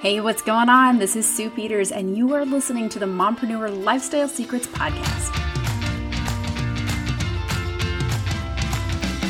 Hey, 0.00 0.20
what's 0.20 0.42
going 0.42 0.68
on? 0.68 0.98
This 0.98 1.16
is 1.16 1.26
Sue 1.26 1.50
Peters, 1.50 1.90
and 1.90 2.16
you 2.16 2.32
are 2.32 2.44
listening 2.44 2.88
to 2.90 3.00
the 3.00 3.06
Mompreneur 3.06 3.82
Lifestyle 3.82 4.28
Secrets 4.28 4.68
Podcast. 4.68 5.34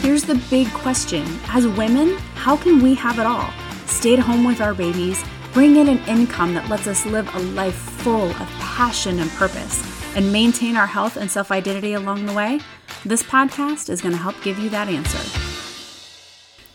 Here's 0.03 0.25
the 0.25 0.35
big 0.51 0.71
question 0.75 1.25
As 1.49 1.67
women, 1.67 2.19
how 2.35 2.54
can 2.54 2.83
we 2.83 2.93
have 2.96 3.19
it 3.19 3.25
all? 3.25 3.49
Stay 3.87 4.12
at 4.12 4.19
home 4.19 4.45
with 4.45 4.61
our 4.61 4.75
babies, 4.75 5.25
bring 5.54 5.77
in 5.77 5.89
an 5.89 6.07
income 6.07 6.53
that 6.53 6.69
lets 6.69 6.87
us 6.87 7.07
live 7.07 7.35
a 7.35 7.39
life 7.39 7.75
full 7.75 8.29
of 8.29 8.48
passion 8.61 9.21
and 9.21 9.30
purpose, 9.30 9.82
and 10.16 10.30
maintain 10.30 10.77
our 10.77 10.87
health 10.87 11.16
and 11.16 11.30
self 11.30 11.50
identity 11.50 11.95
along 11.95 12.27
the 12.27 12.35
way? 12.35 12.61
This 13.07 13.23
podcast 13.23 13.89
is 13.89 14.03
going 14.03 14.12
to 14.12 14.21
help 14.21 14.37
give 14.43 14.59
you 14.59 14.69
that 14.69 14.89
answer. 14.89 15.48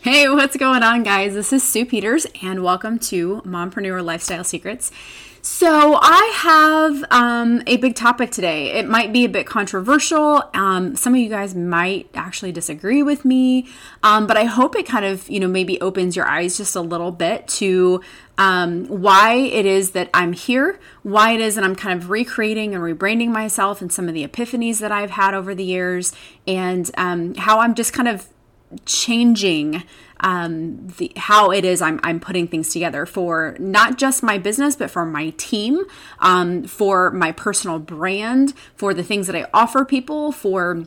Hey, 0.04 0.28
what's 0.28 0.58
going 0.58 0.82
on, 0.82 1.02
guys? 1.02 1.32
This 1.32 1.50
is 1.50 1.62
Sue 1.62 1.86
Peters, 1.86 2.26
and 2.42 2.62
welcome 2.62 2.98
to 2.98 3.40
Mompreneur 3.46 4.04
Lifestyle 4.04 4.44
Secrets. 4.44 4.92
So, 5.40 5.98
I 5.98 6.30
have 6.34 7.04
um, 7.10 7.62
a 7.66 7.78
big 7.78 7.94
topic 7.94 8.30
today. 8.30 8.72
It 8.72 8.86
might 8.86 9.14
be 9.14 9.24
a 9.24 9.30
bit 9.30 9.46
controversial. 9.46 10.42
Um, 10.52 10.94
some 10.94 11.14
of 11.14 11.20
you 11.20 11.30
guys 11.30 11.54
might 11.54 12.10
actually 12.12 12.52
disagree 12.52 13.02
with 13.02 13.24
me, 13.24 13.66
um, 14.02 14.26
but 14.26 14.36
I 14.36 14.44
hope 14.44 14.76
it 14.76 14.84
kind 14.84 15.06
of, 15.06 15.26
you 15.30 15.40
know, 15.40 15.48
maybe 15.48 15.80
opens 15.80 16.16
your 16.16 16.26
eyes 16.26 16.58
just 16.58 16.76
a 16.76 16.82
little 16.82 17.10
bit 17.10 17.48
to 17.48 18.02
um, 18.36 18.84
why 18.88 19.36
it 19.36 19.64
is 19.64 19.92
that 19.92 20.10
I'm 20.12 20.34
here, 20.34 20.78
why 21.02 21.32
it 21.32 21.40
is 21.40 21.54
that 21.54 21.64
I'm 21.64 21.74
kind 21.74 21.98
of 21.98 22.10
recreating 22.10 22.74
and 22.74 22.84
rebranding 22.84 23.28
myself, 23.30 23.80
and 23.80 23.90
some 23.90 24.06
of 24.08 24.12
the 24.12 24.28
epiphanies 24.28 24.80
that 24.80 24.92
I've 24.92 25.12
had 25.12 25.32
over 25.32 25.54
the 25.54 25.64
years, 25.64 26.12
and 26.46 26.90
um, 26.98 27.34
how 27.36 27.60
I'm 27.60 27.74
just 27.74 27.94
kind 27.94 28.08
of 28.08 28.28
changing 28.86 29.82
um, 30.20 30.88
the 30.96 31.12
how 31.16 31.50
it 31.50 31.64
is 31.64 31.82
I'm, 31.82 32.00
I'm 32.02 32.20
putting 32.20 32.48
things 32.48 32.70
together 32.70 33.04
for 33.04 33.56
not 33.58 33.98
just 33.98 34.22
my 34.22 34.38
business 34.38 34.76
but 34.76 34.90
for 34.90 35.04
my 35.04 35.30
team 35.36 35.84
um, 36.20 36.64
for 36.64 37.10
my 37.10 37.32
personal 37.32 37.78
brand 37.78 38.54
for 38.74 38.94
the 38.94 39.02
things 39.02 39.26
that 39.26 39.36
i 39.36 39.46
offer 39.52 39.84
people 39.84 40.32
for 40.32 40.84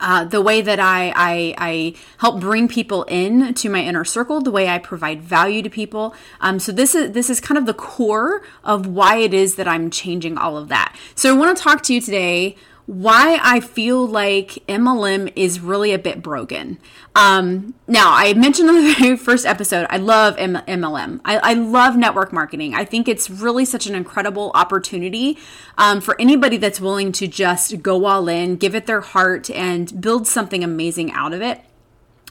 uh, 0.00 0.24
the 0.24 0.40
way 0.40 0.60
that 0.60 0.78
I, 0.78 1.12
I, 1.16 1.54
I 1.56 1.94
help 2.18 2.40
bring 2.40 2.68
people 2.68 3.04
in 3.04 3.54
to 3.54 3.68
my 3.68 3.80
inner 3.80 4.04
circle, 4.04 4.40
the 4.40 4.50
way 4.50 4.68
I 4.68 4.78
provide 4.78 5.22
value 5.22 5.62
to 5.62 5.70
people. 5.70 6.14
Um, 6.40 6.58
so 6.58 6.72
this 6.72 6.94
is 6.94 7.12
this 7.12 7.30
is 7.30 7.40
kind 7.40 7.56
of 7.56 7.66
the 7.66 7.74
core 7.74 8.42
of 8.64 8.86
why 8.86 9.16
it 9.16 9.32
is 9.32 9.54
that 9.54 9.68
I'm 9.68 9.90
changing 9.90 10.36
all 10.36 10.56
of 10.56 10.68
that. 10.68 10.96
So 11.14 11.34
I 11.34 11.38
want 11.38 11.56
to 11.56 11.62
talk 11.62 11.82
to 11.84 11.94
you 11.94 12.00
today 12.00 12.56
why 12.86 13.38
I 13.42 13.60
feel 13.60 14.06
like 14.06 14.62
MLM 14.68 15.32
is 15.34 15.60
really 15.60 15.92
a 15.92 15.98
bit 15.98 16.22
broken. 16.22 16.78
Um, 17.14 17.74
now, 17.88 18.12
I 18.12 18.34
mentioned 18.34 18.68
in 18.68 18.74
the 18.74 18.94
very 18.94 19.16
first 19.18 19.46
episode, 19.46 19.86
I 19.88 19.96
love 19.96 20.34
M- 20.36 20.62
MLM. 20.68 21.20
I, 21.24 21.38
I, 21.38 21.54
love 21.54 21.96
network 21.96 22.32
marketing. 22.32 22.74
I 22.74 22.84
think 22.84 23.08
it's 23.08 23.30
really 23.30 23.64
such 23.64 23.86
an 23.86 23.94
incredible 23.94 24.50
opportunity 24.54 25.38
um, 25.78 26.00
for 26.00 26.20
anybody 26.20 26.56
that's 26.56 26.80
willing 26.80 27.12
to 27.12 27.26
just 27.26 27.82
go 27.82 28.04
all 28.04 28.28
in, 28.28 28.56
give 28.56 28.74
it 28.74 28.86
their 28.86 29.00
heart, 29.00 29.48
and 29.50 30.00
build 30.00 30.26
something 30.26 30.62
amazing 30.62 31.12
out 31.12 31.32
of 31.32 31.40
it. 31.40 31.62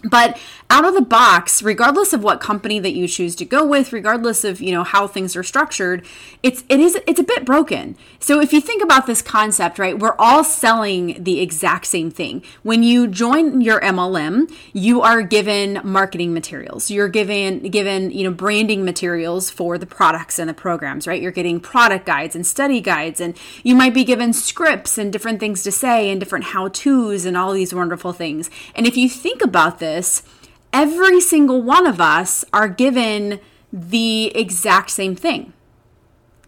But 0.04 0.38
out 0.70 0.86
of 0.86 0.96
the 0.96 1.02
box, 1.02 1.64
regardless 1.64 2.14
of 2.14 2.24
what 2.24 2.42
company 2.42 2.80
that 2.80 2.94
you 2.94 3.08
choose 3.08 3.36
to 3.38 3.46
go 3.46 3.66
with, 3.66 3.94
regardless 3.94 4.44
of, 4.44 4.60
you 4.60 4.72
know, 4.72 4.84
how 4.84 5.08
things 5.08 5.36
are 5.36 5.44
structured, 5.44 6.06
it's 6.42 6.64
it 6.68 6.80
is 6.80 6.98
it's 7.08 7.20
a 7.20 7.24
bit 7.24 7.46
broken. 7.46 7.96
So 8.20 8.42
if 8.42 8.52
you 8.52 8.60
think 8.60 8.84
about 8.84 9.06
this 9.06 9.22
concept, 9.22 9.80
right, 9.80 9.98
we're 9.98 10.16
all 10.18 10.44
selling 10.44 11.24
the 11.24 11.40
exact 11.40 11.86
same 11.86 12.12
thing. 12.12 12.44
When 12.64 12.84
you 12.84 13.08
join 13.08 13.62
your 13.62 13.80
MLM, 13.82 14.54
you 14.74 15.02
are 15.02 15.22
given 15.22 15.80
marketing 15.84 16.34
materials. 16.34 16.92
You're 16.92 17.08
given 17.08 17.60
given, 17.70 18.12
you 18.12 18.24
know, 18.24 18.32
branding 18.32 18.84
materials 18.84 19.50
for 19.50 19.78
the 19.78 19.86
products 19.86 20.38
and 20.38 20.50
the 20.50 20.54
programs, 20.54 21.08
right? 21.08 21.22
You're 21.22 21.32
getting 21.32 21.60
product 21.60 22.06
guides 22.06 22.36
and 22.36 22.46
study 22.46 22.82
guides 22.82 23.22
and 23.22 23.38
you 23.64 23.76
might 23.76 23.94
be 23.94 24.04
given 24.04 24.34
scripts 24.34 24.98
and 24.98 25.14
different 25.14 25.40
things 25.40 25.64
to 25.64 25.72
say 25.72 26.10
and 26.10 26.20
different 26.20 26.46
how-tos 26.46 27.26
and 27.26 27.38
all 27.38 27.54
these 27.54 27.74
wonderful 27.74 28.12
things. 28.12 28.50
And 28.76 28.88
if 28.88 28.98
you 28.98 29.08
think 29.08 29.42
about 29.42 29.80
this, 29.80 29.93
this, 29.94 30.24
every 30.72 31.22
single 31.22 31.62
one 31.62 31.86
of 31.86 32.02
us 32.02 32.44
are 32.52 32.68
given 32.68 33.40
the 33.72 34.36
exact 34.36 34.90
same 34.90 35.16
thing. 35.16 35.54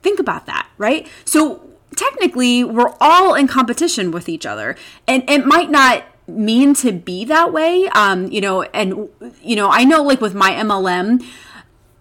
Think 0.01 0.19
about 0.19 0.45
that, 0.47 0.67
right? 0.77 1.07
So 1.25 1.61
technically, 1.95 2.63
we're 2.63 2.93
all 2.99 3.35
in 3.35 3.47
competition 3.47 4.11
with 4.11 4.27
each 4.29 4.45
other. 4.45 4.75
And 5.07 5.27
it 5.29 5.45
might 5.45 5.69
not 5.69 6.03
mean 6.27 6.73
to 6.75 6.91
be 6.91 7.25
that 7.25 7.53
way. 7.53 7.87
Um, 7.89 8.31
you 8.31 8.41
know, 8.41 8.63
and, 8.63 9.09
you 9.43 9.55
know, 9.55 9.69
I 9.69 9.83
know 9.85 10.03
like 10.03 10.21
with 10.21 10.33
my 10.33 10.51
MLM, 10.51 11.23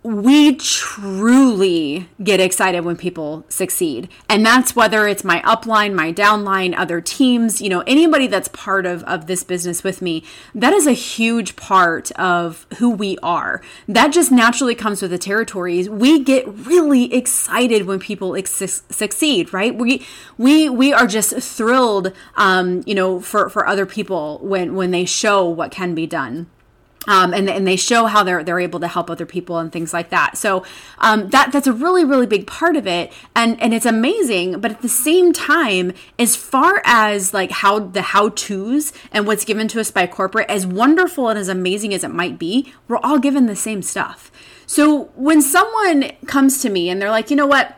we 0.04 0.54
truly 0.56 2.10
get 2.22 2.38
excited 2.38 2.84
when 2.84 2.94
people 2.94 3.42
succeed. 3.48 4.06
And 4.28 4.44
that's 4.44 4.76
whether 4.76 5.08
it's 5.08 5.24
my 5.24 5.40
upline, 5.40 5.94
my 5.94 6.12
downline, 6.12 6.74
other 6.76 7.00
teams, 7.00 7.62
you 7.62 7.70
know, 7.70 7.80
anybody 7.86 8.26
that's 8.26 8.48
part 8.48 8.84
of, 8.84 9.02
of 9.04 9.26
this 9.26 9.42
business 9.42 9.82
with 9.82 10.02
me, 10.02 10.22
that 10.54 10.74
is 10.74 10.86
a 10.86 10.92
huge 10.92 11.56
part 11.56 12.12
of 12.12 12.66
who 12.76 12.90
we 12.90 13.16
are. 13.22 13.62
That 13.88 14.12
just 14.12 14.30
naturally 14.30 14.74
comes 14.74 15.00
with 15.00 15.10
the 15.10 15.16
territories. 15.16 15.88
We 15.88 16.22
get 16.22 16.46
really 16.48 17.12
excited 17.14 17.86
when 17.86 17.98
people 17.98 18.36
ex- 18.36 18.82
succeed, 18.90 19.54
right? 19.54 19.74
We, 19.74 20.06
we, 20.36 20.68
we 20.68 20.92
are 20.92 21.06
just 21.06 21.32
thrilled, 21.32 22.12
um, 22.36 22.82
you 22.84 22.94
know, 22.94 23.20
for, 23.20 23.48
for 23.48 23.66
other 23.66 23.86
people 23.86 24.38
when, 24.42 24.74
when 24.74 24.90
they 24.90 25.06
show 25.06 25.48
what 25.48 25.70
can 25.70 25.94
be 25.94 26.06
done. 26.06 26.50
Um, 27.06 27.34
and, 27.34 27.50
and 27.50 27.66
they 27.66 27.76
show 27.76 28.06
how 28.06 28.22
they're 28.22 28.42
they're 28.42 28.60
able 28.60 28.80
to 28.80 28.88
help 28.88 29.10
other 29.10 29.26
people 29.26 29.58
and 29.58 29.70
things 29.70 29.92
like 29.92 30.10
that. 30.10 30.38
So 30.38 30.64
um, 30.98 31.28
that 31.30 31.52
that's 31.52 31.66
a 31.66 31.72
really 31.72 32.04
really 32.04 32.26
big 32.26 32.46
part 32.46 32.76
of 32.76 32.86
it, 32.86 33.12
and 33.34 33.60
and 33.60 33.74
it's 33.74 33.86
amazing. 33.86 34.60
But 34.60 34.70
at 34.70 34.82
the 34.82 34.88
same 34.88 35.32
time, 35.32 35.92
as 36.18 36.34
far 36.36 36.82
as 36.84 37.34
like 37.34 37.50
how 37.50 37.78
the 37.80 38.02
how 38.02 38.30
tos 38.30 38.92
and 39.12 39.26
what's 39.26 39.44
given 39.44 39.68
to 39.68 39.80
us 39.80 39.90
by 39.90 40.06
corporate, 40.06 40.48
as 40.48 40.66
wonderful 40.66 41.28
and 41.28 41.38
as 41.38 41.48
amazing 41.48 41.92
as 41.92 42.04
it 42.04 42.10
might 42.10 42.38
be, 42.38 42.72
we're 42.88 42.98
all 42.98 43.18
given 43.18 43.46
the 43.46 43.56
same 43.56 43.82
stuff. 43.82 44.30
So 44.66 45.04
when 45.14 45.42
someone 45.42 46.12
comes 46.26 46.62
to 46.62 46.70
me 46.70 46.88
and 46.88 47.00
they're 47.00 47.10
like, 47.10 47.30
you 47.30 47.36
know 47.36 47.46
what? 47.46 47.76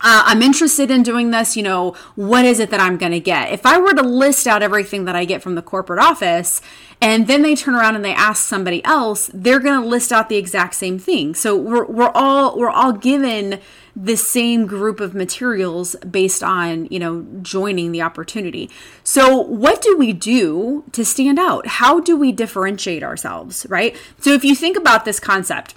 Uh, 0.00 0.22
I'm 0.26 0.42
interested 0.42 0.90
in 0.90 1.02
doing 1.02 1.30
this. 1.30 1.56
You 1.56 1.62
know, 1.62 1.96
what 2.14 2.44
is 2.44 2.60
it 2.60 2.70
that 2.70 2.80
I'm 2.80 2.96
going 2.96 3.12
to 3.12 3.20
get? 3.20 3.52
If 3.52 3.64
I 3.64 3.78
were 3.78 3.94
to 3.94 4.02
list 4.02 4.46
out 4.46 4.62
everything 4.62 5.04
that 5.06 5.16
I 5.16 5.24
get 5.24 5.42
from 5.42 5.54
the 5.54 5.62
corporate 5.62 6.00
office, 6.00 6.60
and 7.00 7.26
then 7.26 7.42
they 7.42 7.54
turn 7.54 7.74
around 7.74 7.96
and 7.96 8.04
they 8.04 8.14
ask 8.14 8.44
somebody 8.44 8.84
else, 8.84 9.30
they're 9.32 9.60
going 9.60 9.80
to 9.80 9.86
list 9.86 10.12
out 10.12 10.28
the 10.28 10.36
exact 10.36 10.74
same 10.74 10.98
thing. 10.98 11.34
So 11.34 11.56
we're, 11.56 11.84
we're 11.84 12.12
all 12.14 12.58
we're 12.58 12.70
all 12.70 12.92
given 12.92 13.60
the 13.94 14.16
same 14.16 14.66
group 14.66 15.00
of 15.00 15.14
materials 15.14 15.96
based 15.96 16.42
on 16.42 16.86
you 16.86 16.98
know 16.98 17.26
joining 17.42 17.92
the 17.92 18.02
opportunity. 18.02 18.70
So 19.04 19.40
what 19.40 19.82
do 19.82 19.96
we 19.96 20.12
do 20.12 20.84
to 20.92 21.04
stand 21.04 21.38
out? 21.38 21.66
How 21.66 22.00
do 22.00 22.16
we 22.16 22.32
differentiate 22.32 23.02
ourselves? 23.02 23.66
Right. 23.68 23.96
So 24.20 24.32
if 24.32 24.44
you 24.44 24.54
think 24.54 24.76
about 24.76 25.04
this 25.04 25.20
concept 25.20 25.74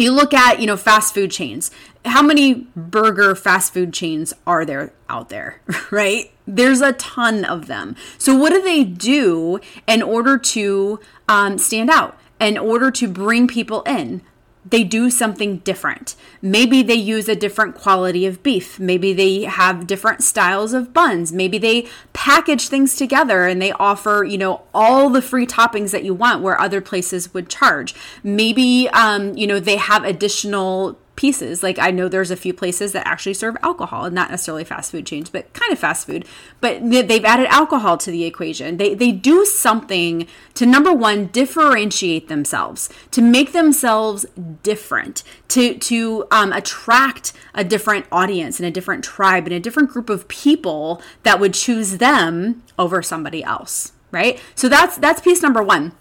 you 0.00 0.12
look 0.12 0.34
at 0.34 0.60
you 0.60 0.66
know 0.66 0.76
fast 0.76 1.14
food 1.14 1.30
chains. 1.30 1.70
How 2.04 2.22
many 2.22 2.66
burger 2.74 3.34
fast 3.34 3.74
food 3.74 3.92
chains 3.92 4.32
are 4.46 4.64
there 4.64 4.92
out 5.08 5.28
there 5.28 5.60
right? 5.90 6.32
There's 6.46 6.80
a 6.80 6.92
ton 6.94 7.44
of 7.44 7.66
them. 7.66 7.94
So 8.18 8.34
what 8.34 8.50
do 8.50 8.62
they 8.62 8.84
do 8.84 9.60
in 9.86 10.02
order 10.02 10.38
to 10.38 10.98
um, 11.28 11.58
stand 11.58 11.90
out 11.90 12.18
in 12.40 12.56
order 12.56 12.90
to 12.90 13.06
bring 13.06 13.46
people 13.46 13.82
in 13.82 14.22
they 14.70 14.84
do 14.84 15.10
something 15.10 15.58
different. 15.58 16.14
Maybe 16.40 16.82
they 16.82 16.94
use 16.94 17.28
a 17.28 17.36
different 17.36 17.74
quality 17.74 18.24
of 18.24 18.42
beef. 18.42 18.80
Maybe 18.80 19.12
they 19.12 19.42
have 19.42 19.86
different 19.86 20.22
styles 20.22 20.72
of 20.72 20.92
buns. 20.92 21.32
Maybe 21.32 21.58
they 21.58 21.88
package 22.12 22.68
things 22.68 22.94
together 22.94 23.46
and 23.46 23.60
they 23.60 23.72
offer, 23.72 24.24
you 24.24 24.38
know, 24.38 24.62
all 24.72 25.10
the 25.10 25.22
free 25.22 25.46
toppings 25.46 25.90
that 25.90 26.04
you 26.04 26.14
want 26.14 26.42
where 26.42 26.60
other 26.60 26.80
places 26.80 27.34
would 27.34 27.48
charge. 27.48 27.94
Maybe, 28.22 28.88
um, 28.90 29.36
you 29.36 29.46
know, 29.46 29.60
they 29.60 29.76
have 29.76 30.04
additional 30.04 30.96
pieces. 31.20 31.62
Like 31.62 31.78
I 31.78 31.90
know 31.90 32.08
there's 32.08 32.30
a 32.30 32.36
few 32.36 32.54
places 32.54 32.92
that 32.92 33.06
actually 33.06 33.34
serve 33.34 33.54
alcohol, 33.62 34.06
and 34.06 34.14
not 34.14 34.30
necessarily 34.30 34.64
fast 34.64 34.90
food 34.90 35.06
chains, 35.06 35.28
but 35.28 35.52
kind 35.52 35.70
of 35.70 35.78
fast 35.78 36.06
food. 36.06 36.24
But 36.62 36.80
they've 36.90 37.24
added 37.24 37.46
alcohol 37.48 37.98
to 37.98 38.10
the 38.10 38.24
equation. 38.24 38.78
They 38.78 38.94
they 38.94 39.12
do 39.12 39.44
something 39.44 40.26
to 40.54 40.64
number 40.64 40.94
one 40.94 41.26
differentiate 41.26 42.28
themselves, 42.28 42.88
to 43.10 43.20
make 43.20 43.52
themselves 43.52 44.24
different, 44.62 45.22
to 45.48 45.74
to 45.74 46.26
um, 46.30 46.54
attract 46.54 47.34
a 47.54 47.64
different 47.64 48.06
audience 48.10 48.58
and 48.58 48.66
a 48.66 48.70
different 48.70 49.04
tribe 49.04 49.44
and 49.44 49.52
a 49.52 49.60
different 49.60 49.90
group 49.90 50.08
of 50.08 50.26
people 50.28 51.02
that 51.22 51.38
would 51.38 51.52
choose 51.52 51.98
them 51.98 52.62
over 52.78 53.02
somebody 53.02 53.44
else. 53.44 53.92
Right. 54.10 54.40
So 54.54 54.70
that's 54.70 54.96
that's 54.96 55.20
piece 55.20 55.42
number 55.42 55.62
one 55.62 55.92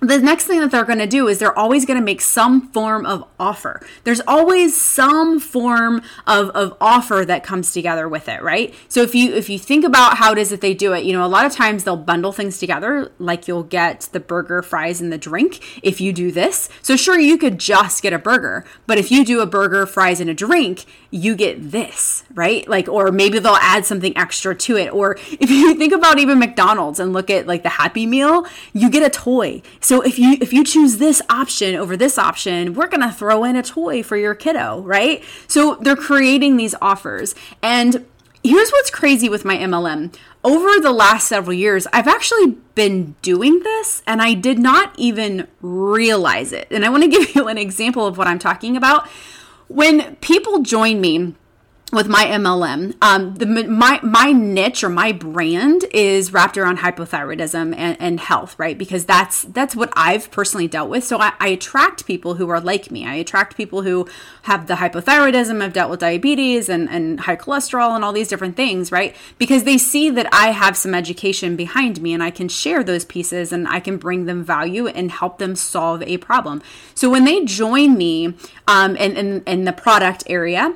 the 0.00 0.18
next 0.18 0.44
thing 0.46 0.60
that 0.60 0.70
they're 0.70 0.84
going 0.84 0.98
to 0.98 1.06
do 1.06 1.28
is 1.28 1.38
they're 1.38 1.56
always 1.58 1.84
going 1.84 1.98
to 1.98 2.04
make 2.04 2.20
some 2.22 2.68
form 2.68 3.04
of 3.04 3.24
offer. 3.38 3.86
There's 4.04 4.22
always 4.26 4.80
some 4.80 5.38
form 5.38 6.02
of, 6.26 6.48
of 6.50 6.76
offer 6.80 7.24
that 7.26 7.44
comes 7.44 7.72
together 7.72 8.08
with 8.08 8.28
it, 8.28 8.42
right? 8.42 8.74
So 8.88 9.02
if 9.02 9.14
you 9.14 9.34
if 9.34 9.50
you 9.50 9.58
think 9.58 9.84
about 9.84 10.16
how 10.16 10.32
it 10.32 10.38
is 10.38 10.50
that 10.50 10.62
they 10.62 10.72
do 10.72 10.94
it, 10.94 11.04
you 11.04 11.12
know, 11.12 11.24
a 11.24 11.28
lot 11.28 11.44
of 11.44 11.52
times 11.52 11.84
they'll 11.84 11.96
bundle 11.96 12.32
things 12.32 12.58
together, 12.58 13.12
like 13.18 13.46
you'll 13.46 13.62
get 13.62 14.08
the 14.12 14.20
burger, 14.20 14.62
fries, 14.62 15.00
and 15.00 15.12
the 15.12 15.18
drink 15.18 15.60
if 15.82 16.00
you 16.00 16.12
do 16.12 16.32
this. 16.32 16.68
So 16.80 16.96
sure, 16.96 17.18
you 17.18 17.36
could 17.36 17.58
just 17.58 18.02
get 18.02 18.12
a 18.12 18.18
burger, 18.18 18.64
but 18.86 18.96
if 18.96 19.10
you 19.10 19.24
do 19.24 19.40
a 19.40 19.46
burger, 19.46 19.84
fries, 19.86 20.20
and 20.20 20.30
a 20.30 20.34
drink, 20.34 20.86
you 21.10 21.34
get 21.34 21.72
this, 21.72 22.24
right? 22.34 22.66
Like, 22.68 22.88
or 22.88 23.10
maybe 23.10 23.38
they'll 23.38 23.54
add 23.56 23.84
something 23.84 24.16
extra 24.16 24.54
to 24.54 24.76
it. 24.76 24.92
Or 24.92 25.18
if 25.30 25.50
you 25.50 25.74
think 25.74 25.92
about 25.92 26.18
even 26.18 26.38
McDonald's 26.38 27.00
and 27.00 27.12
look 27.12 27.28
at 27.30 27.46
like 27.46 27.62
the 27.62 27.68
Happy 27.68 28.06
Meal, 28.06 28.46
you 28.72 28.88
get 28.88 29.02
a 29.02 29.10
toy. 29.10 29.60
So 29.80 29.89
if 29.98 30.18
you 30.18 30.36
if 30.40 30.52
you 30.52 30.62
choose 30.62 30.98
this 30.98 31.20
option 31.28 31.74
over 31.74 31.96
this 31.96 32.16
option, 32.16 32.74
we're 32.74 32.86
going 32.86 33.00
to 33.00 33.12
throw 33.12 33.42
in 33.42 33.56
a 33.56 33.62
toy 33.62 34.02
for 34.02 34.16
your 34.16 34.34
kiddo, 34.34 34.80
right? 34.82 35.24
So 35.48 35.76
they're 35.80 35.96
creating 35.96 36.56
these 36.56 36.74
offers. 36.80 37.34
And 37.62 38.06
here's 38.44 38.70
what's 38.70 38.90
crazy 38.90 39.28
with 39.28 39.44
my 39.44 39.56
MLM. 39.56 40.14
Over 40.44 40.80
the 40.80 40.92
last 40.92 41.28
several 41.28 41.54
years, 41.54 41.86
I've 41.92 42.08
actually 42.08 42.56
been 42.74 43.16
doing 43.20 43.60
this 43.60 44.02
and 44.06 44.22
I 44.22 44.34
did 44.34 44.58
not 44.58 44.92
even 44.96 45.48
realize 45.60 46.52
it. 46.52 46.68
And 46.70 46.84
I 46.84 46.88
want 46.88 47.02
to 47.02 47.08
give 47.18 47.34
you 47.34 47.48
an 47.48 47.58
example 47.58 48.06
of 48.06 48.16
what 48.16 48.28
I'm 48.28 48.38
talking 48.38 48.76
about. 48.76 49.08
When 49.68 50.16
people 50.16 50.62
join 50.62 51.00
me, 51.00 51.34
with 51.92 52.06
my 52.06 52.24
MLM, 52.24 52.94
um, 53.02 53.34
the 53.34 53.46
my 53.46 53.98
my 54.02 54.30
niche 54.30 54.84
or 54.84 54.88
my 54.88 55.10
brand 55.10 55.84
is 55.92 56.32
wrapped 56.32 56.56
around 56.56 56.78
hypothyroidism 56.78 57.74
and, 57.76 57.96
and 58.00 58.20
health, 58.20 58.56
right? 58.58 58.78
Because 58.78 59.04
that's 59.04 59.42
that's 59.42 59.74
what 59.74 59.92
I've 59.96 60.30
personally 60.30 60.68
dealt 60.68 60.88
with. 60.88 61.02
So 61.02 61.20
I, 61.20 61.32
I, 61.40 61.48
attract 61.48 62.06
people 62.06 62.34
who 62.34 62.48
are 62.48 62.60
like 62.60 62.92
me. 62.92 63.06
I 63.06 63.14
attract 63.14 63.56
people 63.56 63.82
who 63.82 64.08
have 64.42 64.68
the 64.68 64.74
hypothyroidism, 64.74 65.62
I've 65.62 65.72
dealt 65.72 65.90
with 65.90 66.00
diabetes 66.00 66.68
and, 66.68 66.88
and 66.88 67.20
high 67.20 67.36
cholesterol 67.36 67.94
and 67.94 68.04
all 68.04 68.12
these 68.12 68.28
different 68.28 68.56
things, 68.56 68.92
right? 68.92 69.16
Because 69.38 69.64
they 69.64 69.76
see 69.76 70.10
that 70.10 70.28
I 70.32 70.52
have 70.52 70.76
some 70.76 70.94
education 70.94 71.56
behind 71.56 72.00
me 72.00 72.14
and 72.14 72.22
I 72.22 72.30
can 72.30 72.48
share 72.48 72.84
those 72.84 73.04
pieces 73.04 73.52
and 73.52 73.66
I 73.66 73.80
can 73.80 73.96
bring 73.96 74.26
them 74.26 74.44
value 74.44 74.86
and 74.86 75.10
help 75.10 75.38
them 75.38 75.56
solve 75.56 76.02
a 76.02 76.18
problem. 76.18 76.62
So 76.94 77.10
when 77.10 77.24
they 77.24 77.44
join 77.44 77.96
me 77.96 78.34
um, 78.68 78.96
in, 78.96 79.16
in, 79.16 79.42
in 79.44 79.64
the 79.64 79.72
product 79.72 80.22
area 80.26 80.74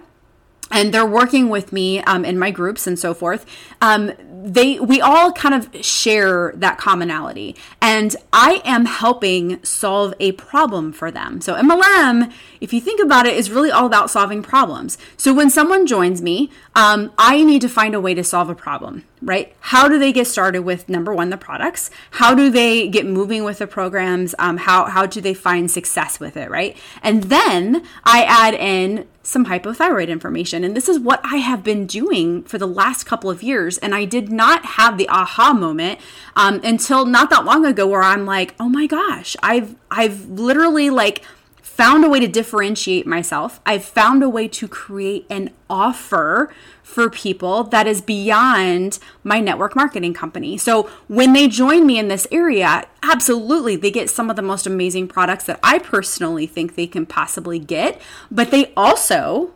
and 0.75 0.93
they're 0.93 1.07
working 1.07 1.49
with 1.49 1.73
me 1.73 2.01
um, 2.01 2.25
in 2.25 2.37
my 2.37 2.51
groups 2.51 2.87
and 2.87 2.99
so 2.99 3.15
forth. 3.15 3.47
Um, 3.81 4.13
they 4.45 4.79
we 4.79 5.01
all 5.01 5.33
kind 5.33 5.55
of 5.55 5.75
share 5.85 6.53
that 6.57 6.77
commonality. 6.77 7.57
And 7.81 8.15
i 8.33 8.61
am 8.65 8.85
helping 8.85 9.65
solve 9.65 10.13
a 10.21 10.33
problem 10.33 10.93
for 10.93 11.11
them. 11.11 11.41
So 11.41 11.55
mlm 11.55 12.31
if 12.61 12.73
you 12.73 12.81
think 12.81 13.01
about 13.03 13.25
it 13.25 13.35
is 13.35 13.51
really 13.51 13.71
all 13.71 13.87
about 13.87 14.11
solving 14.11 14.43
problems. 14.43 14.99
So 15.17 15.33
when 15.33 15.49
someone 15.49 15.87
joins 15.87 16.21
me 16.21 16.51
um, 16.75 17.13
i 17.17 17.43
need 17.43 17.63
to 17.63 17.69
find 17.69 17.95
a 17.95 18.01
way 18.01 18.13
to 18.13 18.25
solve 18.25 18.51
a 18.51 18.55
problem 18.55 19.05
right? 19.23 19.57
How 19.61 19.89
do 19.89 19.99
they 19.99 20.13
get 20.13 20.27
started 20.27 20.63
with 20.63 20.91
number 20.91 21.15
one 21.15 21.31
the 21.31 21.39
products? 21.39 21.91
How 22.11 22.35
do 22.35 22.51
they 22.51 22.89
get 22.89 23.07
moving 23.07 23.43
with 23.43 23.57
the 23.57 23.67
programs? 23.67 24.35
Um, 24.39 24.59
how, 24.59 24.85
how 24.85 25.07
do 25.07 25.23
they 25.23 25.33
find 25.33 25.71
success 25.71 26.21
with 26.21 26.37
it 26.37 26.51
right? 26.51 26.77
And 27.03 27.25
then 27.25 27.87
i 28.05 28.25
add 28.25 28.53
in 28.53 29.07
some 29.25 29.47
hypothyroid 29.47 30.09
information. 30.09 30.63
And 30.63 30.77
this 30.77 30.89
is 30.89 30.99
what 30.99 31.21
I 31.25 31.37
have 31.37 31.65
been 31.65 31.87
doing 31.87 32.45
for 32.45 32.59
the 32.59 32.67
last 32.67 33.05
couple 33.05 33.31
of 33.31 33.43
years. 33.43 33.79
And 33.79 33.95
I 33.95 34.05
did 34.05 34.31
not 34.31 34.65
have 34.65 34.99
the 34.99 35.09
aha 35.09 35.53
moment 35.53 35.99
um, 36.37 36.61
until 36.63 37.07
not 37.07 37.31
that 37.31 37.45
long 37.45 37.65
ago 37.65 37.87
where 37.87 38.03
I'm 38.03 38.27
like, 38.27 38.55
oh 38.61 38.69
my 38.69 38.87
gosh, 38.87 39.37
I've 39.43 39.75
I've 39.91 40.29
literally 40.29 40.91
like 40.91 41.25
found 41.63 42.05
a 42.05 42.09
way 42.09 42.21
to 42.21 42.29
differentiate 42.29 43.07
myself. 43.07 43.61
I've 43.67 43.85
found 43.85 44.23
a 44.23 44.29
way 44.29 44.47
to 44.47 44.69
create 44.69 45.27
an 45.29 45.51
offer 45.69 46.53
for 46.85 47.11
people 47.11 47.65
that 47.65 47.89
is 47.89 48.01
beyond 48.01 49.01
my 49.25 49.41
network 49.41 49.75
marketing 49.75 50.15
company. 50.15 50.57
So 50.57 50.89
when 51.09 51.33
they 51.33 51.49
join 51.49 51.87
me 51.87 51.99
in 51.99 52.07
this 52.09 52.29
area, 52.31 52.87
absolutely 53.03 53.75
they 53.75 53.91
get 53.91 54.09
some 54.11 54.31
of 54.31 54.37
the 54.37 54.43
most 54.43 54.67
amazing 54.67 55.09
products 55.09 55.45
that 55.47 55.59
I 55.63 55.81
personally 55.81 56.47
think 56.47 56.77
they 56.77 56.87
can 56.87 57.07
possibly 57.07 57.59
get, 57.59 58.01
but 58.31 58.51
they 58.51 58.73
also 58.77 59.53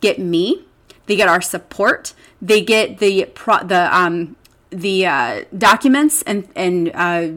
get 0.00 0.18
me, 0.18 0.66
they 1.06 1.16
get 1.16 1.28
our 1.28 1.40
support, 1.40 2.12
they 2.40 2.62
get 2.62 2.98
the 2.98 3.24
pro- 3.34 3.64
the 3.64 3.96
um 3.96 4.36
the 4.70 5.06
uh, 5.06 5.44
documents 5.56 6.22
and 6.22 6.46
and 6.54 6.90
uh, 6.94 7.28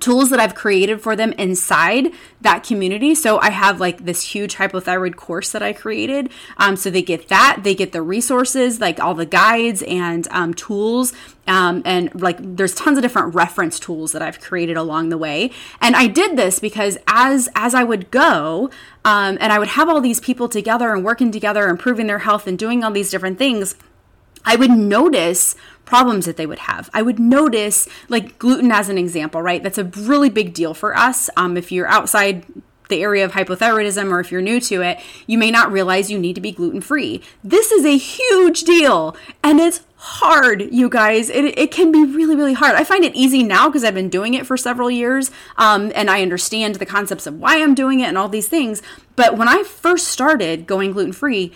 tools 0.00 0.30
that 0.30 0.38
I've 0.38 0.54
created 0.54 1.00
for 1.00 1.16
them 1.16 1.32
inside 1.32 2.12
that 2.40 2.62
community. 2.62 3.14
So 3.14 3.38
I 3.38 3.50
have 3.50 3.80
like 3.80 4.04
this 4.04 4.22
huge 4.22 4.56
hypothyroid 4.56 5.16
course 5.16 5.50
that 5.52 5.62
I 5.62 5.72
created. 5.72 6.30
Um, 6.56 6.76
so 6.76 6.90
they 6.90 7.02
get 7.02 7.28
that, 7.28 7.60
they 7.64 7.74
get 7.74 7.92
the 7.92 8.02
resources, 8.02 8.80
like 8.80 9.00
all 9.00 9.14
the 9.14 9.26
guides 9.26 9.82
and 9.82 10.28
um, 10.30 10.54
tools. 10.54 11.12
Um, 11.46 11.82
and 11.84 12.20
like 12.20 12.36
there's 12.40 12.74
tons 12.74 12.98
of 12.98 13.02
different 13.02 13.34
reference 13.34 13.80
tools 13.80 14.12
that 14.12 14.22
I've 14.22 14.40
created 14.40 14.76
along 14.76 15.08
the 15.08 15.18
way. 15.18 15.50
And 15.80 15.96
I 15.96 16.06
did 16.06 16.36
this 16.36 16.60
because 16.60 16.98
as 17.06 17.48
as 17.54 17.74
I 17.74 17.84
would 17.84 18.10
go, 18.10 18.70
um, 19.04 19.38
and 19.40 19.52
I 19.52 19.58
would 19.58 19.68
have 19.68 19.88
all 19.88 20.00
these 20.00 20.20
people 20.20 20.48
together 20.48 20.92
and 20.92 21.04
working 21.04 21.32
together, 21.32 21.68
improving 21.68 22.06
their 22.06 22.18
health 22.18 22.46
and 22.46 22.58
doing 22.58 22.84
all 22.84 22.90
these 22.90 23.10
different 23.10 23.38
things 23.38 23.74
I 24.48 24.56
would 24.56 24.70
notice 24.70 25.54
problems 25.84 26.24
that 26.24 26.38
they 26.38 26.46
would 26.46 26.60
have. 26.60 26.88
I 26.94 27.02
would 27.02 27.18
notice, 27.18 27.86
like 28.08 28.38
gluten 28.38 28.72
as 28.72 28.88
an 28.88 28.96
example, 28.96 29.42
right? 29.42 29.62
That's 29.62 29.78
a 29.78 29.84
really 29.84 30.30
big 30.30 30.54
deal 30.54 30.72
for 30.72 30.96
us. 30.96 31.28
Um, 31.36 31.56
if 31.58 31.70
you're 31.70 31.86
outside 31.86 32.46
the 32.88 33.02
area 33.02 33.26
of 33.26 33.32
hypothyroidism 33.32 34.10
or 34.10 34.20
if 34.20 34.32
you're 34.32 34.40
new 34.40 34.58
to 34.60 34.80
it, 34.80 34.98
you 35.26 35.36
may 35.36 35.50
not 35.50 35.70
realize 35.70 36.10
you 36.10 36.18
need 36.18 36.34
to 36.34 36.40
be 36.40 36.50
gluten 36.52 36.80
free. 36.80 37.22
This 37.44 37.70
is 37.70 37.84
a 37.84 37.98
huge 37.98 38.62
deal 38.62 39.14
and 39.44 39.60
it's 39.60 39.82
hard, 39.96 40.72
you 40.72 40.88
guys. 40.88 41.28
It, 41.28 41.58
it 41.58 41.70
can 41.70 41.92
be 41.92 42.04
really, 42.04 42.34
really 42.34 42.54
hard. 42.54 42.74
I 42.74 42.84
find 42.84 43.04
it 43.04 43.14
easy 43.14 43.42
now 43.42 43.68
because 43.68 43.84
I've 43.84 43.94
been 43.94 44.08
doing 44.08 44.32
it 44.32 44.46
for 44.46 44.56
several 44.56 44.90
years 44.90 45.30
um, 45.58 45.92
and 45.94 46.08
I 46.08 46.22
understand 46.22 46.76
the 46.76 46.86
concepts 46.86 47.26
of 47.26 47.38
why 47.38 47.62
I'm 47.62 47.74
doing 47.74 48.00
it 48.00 48.08
and 48.08 48.16
all 48.16 48.28
these 48.28 48.48
things. 48.48 48.80
But 49.16 49.36
when 49.36 49.48
I 49.48 49.62
first 49.64 50.08
started 50.08 50.66
going 50.66 50.92
gluten 50.92 51.12
free, 51.12 51.52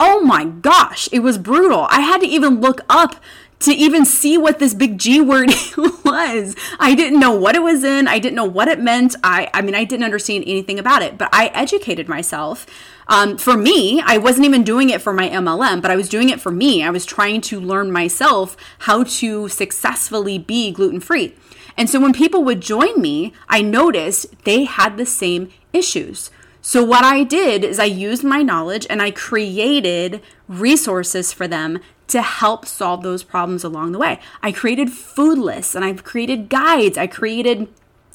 oh 0.00 0.20
my 0.22 0.44
gosh, 0.46 1.08
it 1.12 1.20
was 1.20 1.38
brutal. 1.38 1.86
I 1.90 2.00
had 2.00 2.22
to 2.22 2.26
even 2.26 2.60
look 2.60 2.80
up 2.88 3.16
to 3.60 3.72
even 3.72 4.06
see 4.06 4.38
what 4.38 4.58
this 4.58 4.72
big 4.72 4.96
G 4.98 5.20
word 5.20 5.50
was. 6.04 6.56
I 6.78 6.94
didn't 6.94 7.20
know 7.20 7.32
what 7.32 7.54
it 7.54 7.62
was 7.62 7.84
in. 7.84 8.08
I 8.08 8.18
didn't 8.18 8.36
know 8.36 8.46
what 8.46 8.68
it 8.68 8.80
meant. 8.80 9.14
I, 9.22 9.50
I 9.52 9.60
mean, 9.60 9.74
I 9.74 9.84
didn't 9.84 10.04
understand 10.04 10.44
anything 10.46 10.78
about 10.78 11.02
it, 11.02 11.18
but 11.18 11.28
I 11.30 11.48
educated 11.48 12.08
myself. 12.08 12.66
Um, 13.06 13.36
for 13.36 13.58
me, 13.58 14.00
I 14.04 14.16
wasn't 14.16 14.46
even 14.46 14.64
doing 14.64 14.88
it 14.88 15.02
for 15.02 15.12
my 15.12 15.28
MLM, 15.28 15.82
but 15.82 15.90
I 15.90 15.96
was 15.96 16.08
doing 16.08 16.30
it 16.30 16.40
for 16.40 16.50
me. 16.50 16.82
I 16.82 16.90
was 16.90 17.04
trying 17.04 17.42
to 17.42 17.60
learn 17.60 17.92
myself 17.92 18.56
how 18.80 19.04
to 19.04 19.48
successfully 19.48 20.38
be 20.38 20.70
gluten 20.70 21.00
free. 21.00 21.34
And 21.76 21.90
so 21.90 22.00
when 22.00 22.14
people 22.14 22.42
would 22.44 22.62
join 22.62 23.00
me, 23.00 23.34
I 23.48 23.60
noticed 23.60 24.44
they 24.44 24.64
had 24.64 24.96
the 24.96 25.06
same 25.06 25.50
issues. 25.72 26.30
So, 26.62 26.84
what 26.84 27.04
I 27.04 27.24
did 27.24 27.64
is 27.64 27.78
I 27.78 27.84
used 27.84 28.22
my 28.22 28.42
knowledge 28.42 28.86
and 28.90 29.00
I 29.00 29.10
created 29.10 30.20
resources 30.46 31.32
for 31.32 31.48
them 31.48 31.80
to 32.08 32.22
help 32.22 32.66
solve 32.66 33.02
those 33.02 33.22
problems 33.22 33.64
along 33.64 33.92
the 33.92 33.98
way. 33.98 34.20
I 34.42 34.52
created 34.52 34.90
food 34.90 35.38
lists 35.38 35.74
and 35.74 35.84
I've 35.84 36.04
created 36.04 36.48
guides. 36.48 36.98
I 36.98 37.06
created 37.06 37.68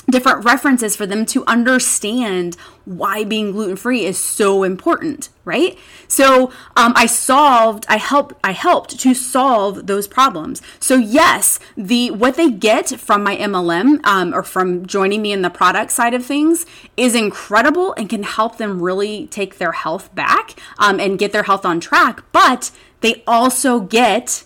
different 0.10 0.46
references 0.46 0.96
for 0.96 1.06
them 1.06 1.26
to 1.26 1.46
understand 1.46 2.56
why 2.86 3.24
being 3.24 3.52
gluten 3.52 3.76
free 3.76 4.06
is 4.06 4.18
so 4.18 4.64
important 4.64 5.30
right? 5.46 5.78
So 6.08 6.52
um, 6.76 6.94
i 6.96 7.06
solved 7.06 7.86
i 7.88 7.98
helped 7.98 8.36
i 8.44 8.52
helped 8.52 9.00
to 9.00 9.14
solve 9.14 9.88
those 9.88 10.08
problems. 10.08 10.62
So 10.80 10.96
yes 10.96 11.60
the 11.78 12.12
what 12.12 12.36
they 12.36 12.50
get 12.52 12.90
from 13.00 13.24
my 13.24 13.38
mlm 13.38 14.06
um, 14.06 14.34
or 14.34 14.44
from 14.44 14.86
joining 14.86 15.22
me 15.22 15.32
in 15.32 15.44
the 15.44 15.50
product 15.50 15.92
side 15.92 16.14
of 16.14 16.26
things 16.26 16.66
is 16.98 17.16
incredible 17.16 17.94
and 17.94 18.10
can 18.10 18.24
help 18.24 18.58
them 18.58 18.82
really 18.82 19.28
take 19.28 19.58
their 19.58 19.72
health 19.72 20.14
back 20.16 20.60
um, 20.80 21.00
and 21.00 21.20
get 21.20 21.32
their 21.32 21.44
health 21.44 21.66
on 21.66 21.80
track 21.80 22.24
but 22.32 22.72
they 23.02 23.24
also 23.28 23.80
get 23.80 24.44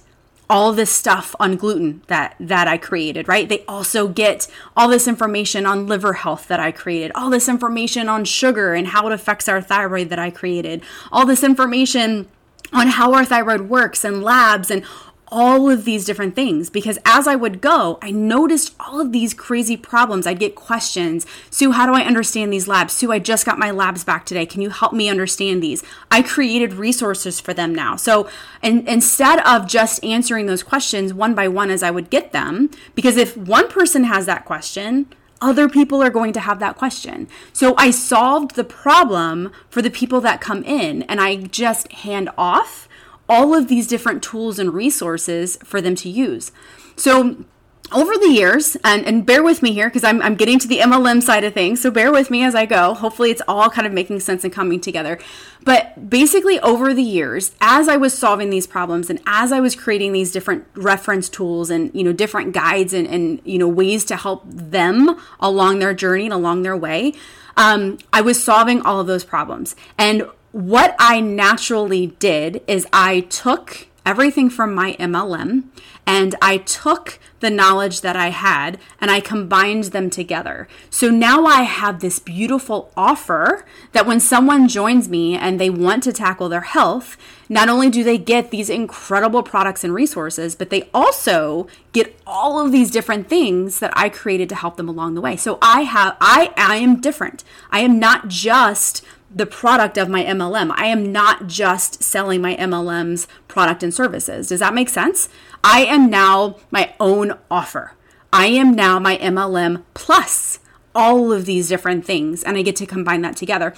all 0.49 0.73
this 0.73 0.89
stuff 0.89 1.35
on 1.39 1.55
gluten 1.55 2.01
that 2.07 2.35
that 2.39 2.67
I 2.67 2.77
created, 2.77 3.27
right? 3.27 3.47
They 3.47 3.63
also 3.67 4.07
get 4.07 4.47
all 4.75 4.87
this 4.87 5.07
information 5.07 5.65
on 5.65 5.87
liver 5.87 6.13
health 6.13 6.47
that 6.47 6.59
I 6.59 6.71
created, 6.71 7.11
all 7.13 7.29
this 7.29 7.47
information 7.47 8.09
on 8.09 8.25
sugar 8.25 8.73
and 8.73 8.87
how 8.87 9.07
it 9.07 9.13
affects 9.13 9.47
our 9.47 9.61
thyroid 9.61 10.09
that 10.09 10.19
I 10.19 10.31
created, 10.31 10.81
all 11.11 11.25
this 11.25 11.43
information 11.43 12.27
on 12.73 12.87
how 12.87 13.13
our 13.13 13.25
thyroid 13.25 13.61
works 13.61 14.03
and 14.03 14.23
labs 14.23 14.69
and 14.69 14.83
all 15.31 15.69
of 15.69 15.85
these 15.85 16.05
different 16.05 16.35
things 16.35 16.69
because 16.69 16.99
as 17.05 17.27
I 17.27 17.35
would 17.35 17.61
go, 17.61 17.99
I 18.01 18.11
noticed 18.11 18.75
all 18.79 18.99
of 18.99 19.11
these 19.11 19.33
crazy 19.33 19.77
problems. 19.77 20.25
I'd 20.25 20.39
get 20.39 20.55
questions. 20.55 21.25
Sue, 21.49 21.71
how 21.71 21.85
do 21.85 21.93
I 21.93 22.01
understand 22.01 22.51
these 22.51 22.67
labs? 22.67 22.93
Sue, 22.93 23.11
I 23.11 23.19
just 23.19 23.45
got 23.45 23.59
my 23.59 23.71
labs 23.71 24.03
back 24.03 24.25
today. 24.25 24.45
Can 24.45 24.61
you 24.61 24.69
help 24.69 24.93
me 24.93 25.09
understand 25.09 25.61
these? 25.61 25.83
I 26.09 26.21
created 26.21 26.73
resources 26.73 27.39
for 27.39 27.53
them 27.53 27.73
now. 27.73 27.95
So 27.95 28.29
instead 28.61 29.39
of 29.39 29.67
just 29.67 30.03
answering 30.03 30.45
those 30.45 30.63
questions 30.63 31.13
one 31.13 31.35
by 31.35 31.47
one 31.47 31.69
as 31.69 31.83
I 31.83 31.91
would 31.91 32.09
get 32.09 32.31
them, 32.31 32.69
because 32.95 33.17
if 33.17 33.37
one 33.37 33.69
person 33.69 34.05
has 34.05 34.25
that 34.25 34.45
question, 34.45 35.07
other 35.41 35.69
people 35.69 36.03
are 36.03 36.09
going 36.09 36.33
to 36.33 36.39
have 36.39 36.59
that 36.59 36.75
question. 36.75 37.27
So 37.53 37.73
I 37.77 37.91
solved 37.91 38.55
the 38.55 38.63
problem 38.63 39.51
for 39.69 39.81
the 39.81 39.89
people 39.89 40.19
that 40.21 40.41
come 40.41 40.63
in 40.63 41.03
and 41.03 41.21
I 41.21 41.37
just 41.37 41.91
hand 41.93 42.29
off 42.37 42.88
all 43.29 43.53
of 43.53 43.67
these 43.67 43.87
different 43.87 44.23
tools 44.23 44.59
and 44.59 44.73
resources 44.73 45.57
for 45.63 45.79
them 45.79 45.95
to 45.95 46.09
use. 46.09 46.51
So 46.95 47.45
over 47.91 48.13
the 48.17 48.29
years, 48.29 48.77
and, 48.83 49.05
and 49.05 49.25
bear 49.25 49.43
with 49.43 49.63
me 49.63 49.73
here 49.73 49.87
because 49.87 50.03
I'm, 50.03 50.21
I'm 50.21 50.35
getting 50.35 50.59
to 50.59 50.67
the 50.67 50.79
MLM 50.79 51.23
side 51.23 51.43
of 51.43 51.53
things, 51.53 51.81
so 51.81 51.89
bear 51.89 52.11
with 52.11 52.29
me 52.29 52.43
as 52.43 52.53
I 52.53 52.65
go. 52.65 52.93
Hopefully, 52.93 53.31
it's 53.31 53.41
all 53.47 53.69
kind 53.69 53.87
of 53.87 53.93
making 53.93 54.19
sense 54.19 54.43
and 54.43 54.53
coming 54.53 54.79
together. 54.79 55.17
But 55.63 56.09
basically, 56.09 56.59
over 56.59 56.93
the 56.93 57.03
years, 57.03 57.55
as 57.61 57.87
I 57.87 57.97
was 57.97 58.15
solving 58.15 58.49
these 58.51 58.67
problems 58.67 59.09
and 59.09 59.19
as 59.25 59.51
I 59.51 59.59
was 59.59 59.75
creating 59.75 60.13
these 60.13 60.31
different 60.31 60.65
reference 60.75 61.29
tools 61.29 61.69
and 61.69 61.93
you 61.95 62.03
know 62.03 62.13
different 62.13 62.53
guides 62.53 62.93
and, 62.93 63.07
and 63.07 63.41
you 63.43 63.57
know 63.57 63.67
ways 63.67 64.05
to 64.05 64.15
help 64.15 64.43
them 64.45 65.19
along 65.39 65.79
their 65.79 65.93
journey 65.93 66.25
and 66.25 66.33
along 66.33 66.61
their 66.61 66.77
way, 66.77 67.13
um, 67.57 67.97
I 68.13 68.21
was 68.21 68.41
solving 68.41 68.81
all 68.81 68.99
of 68.99 69.07
those 69.07 69.23
problems. 69.23 69.75
And 69.97 70.27
what 70.51 70.95
I 70.97 71.19
naturally 71.19 72.07
did 72.07 72.61
is 72.67 72.87
I 72.91 73.21
took 73.21 73.88
everything 74.05 74.49
from 74.49 74.73
my 74.73 74.93
MLM 74.99 75.63
and 76.09 76.33
I 76.41 76.57
took 76.57 77.19
the 77.39 77.51
knowledge 77.51 78.01
that 78.01 78.15
I 78.15 78.29
had 78.29 78.79
and 78.99 79.11
I 79.11 79.19
combined 79.19 79.85
them 79.85 80.09
together. 80.09 80.67
So 80.89 81.11
now 81.11 81.45
I 81.45 81.61
have 81.61 81.99
this 81.99 82.17
beautiful 82.17 82.91
offer 82.97 83.63
that 83.91 84.07
when 84.07 84.19
someone 84.19 84.67
joins 84.67 85.07
me 85.07 85.37
and 85.37 85.59
they 85.59 85.69
want 85.69 86.01
to 86.03 86.11
tackle 86.11 86.49
their 86.49 86.61
health, 86.61 87.15
not 87.47 87.69
only 87.69 87.91
do 87.91 88.03
they 88.03 88.17
get 88.17 88.49
these 88.49 88.71
incredible 88.71 89.43
products 89.43 89.83
and 89.83 89.93
resources, 89.93 90.55
but 90.55 90.71
they 90.71 90.89
also 90.93 91.67
get 91.93 92.19
all 92.25 92.59
of 92.59 92.71
these 92.71 92.89
different 92.89 93.29
things 93.29 93.77
that 93.77 93.93
I 93.95 94.09
created 94.09 94.49
to 94.49 94.55
help 94.55 94.77
them 94.77 94.89
along 94.89 95.13
the 95.13 95.21
way. 95.21 95.35
So 95.35 95.59
I 95.61 95.81
have 95.81 96.17
I 96.19 96.51
I 96.57 96.77
am 96.77 97.01
different. 97.01 97.43
I 97.69 97.81
am 97.81 97.99
not 97.99 98.27
just 98.27 99.05
the 99.33 99.45
product 99.45 99.97
of 99.97 100.09
my 100.09 100.23
MLM. 100.23 100.73
I 100.75 100.87
am 100.87 101.11
not 101.11 101.47
just 101.47 102.03
selling 102.03 102.41
my 102.41 102.55
MLM's 102.55 103.27
product 103.47 103.83
and 103.83 103.93
services. 103.93 104.49
Does 104.49 104.59
that 104.59 104.73
make 104.73 104.89
sense? 104.89 105.29
I 105.63 105.85
am 105.85 106.09
now 106.09 106.57
my 106.71 106.93
own 106.99 107.33
offer. 107.49 107.93
I 108.31 108.47
am 108.47 108.75
now 108.75 108.99
my 108.99 109.17
MLM 109.17 109.83
plus 109.93 110.59
all 110.95 111.31
of 111.31 111.45
these 111.45 111.69
different 111.69 112.05
things, 112.05 112.43
and 112.43 112.57
I 112.57 112.61
get 112.61 112.75
to 112.77 112.85
combine 112.85 113.21
that 113.21 113.37
together. 113.37 113.73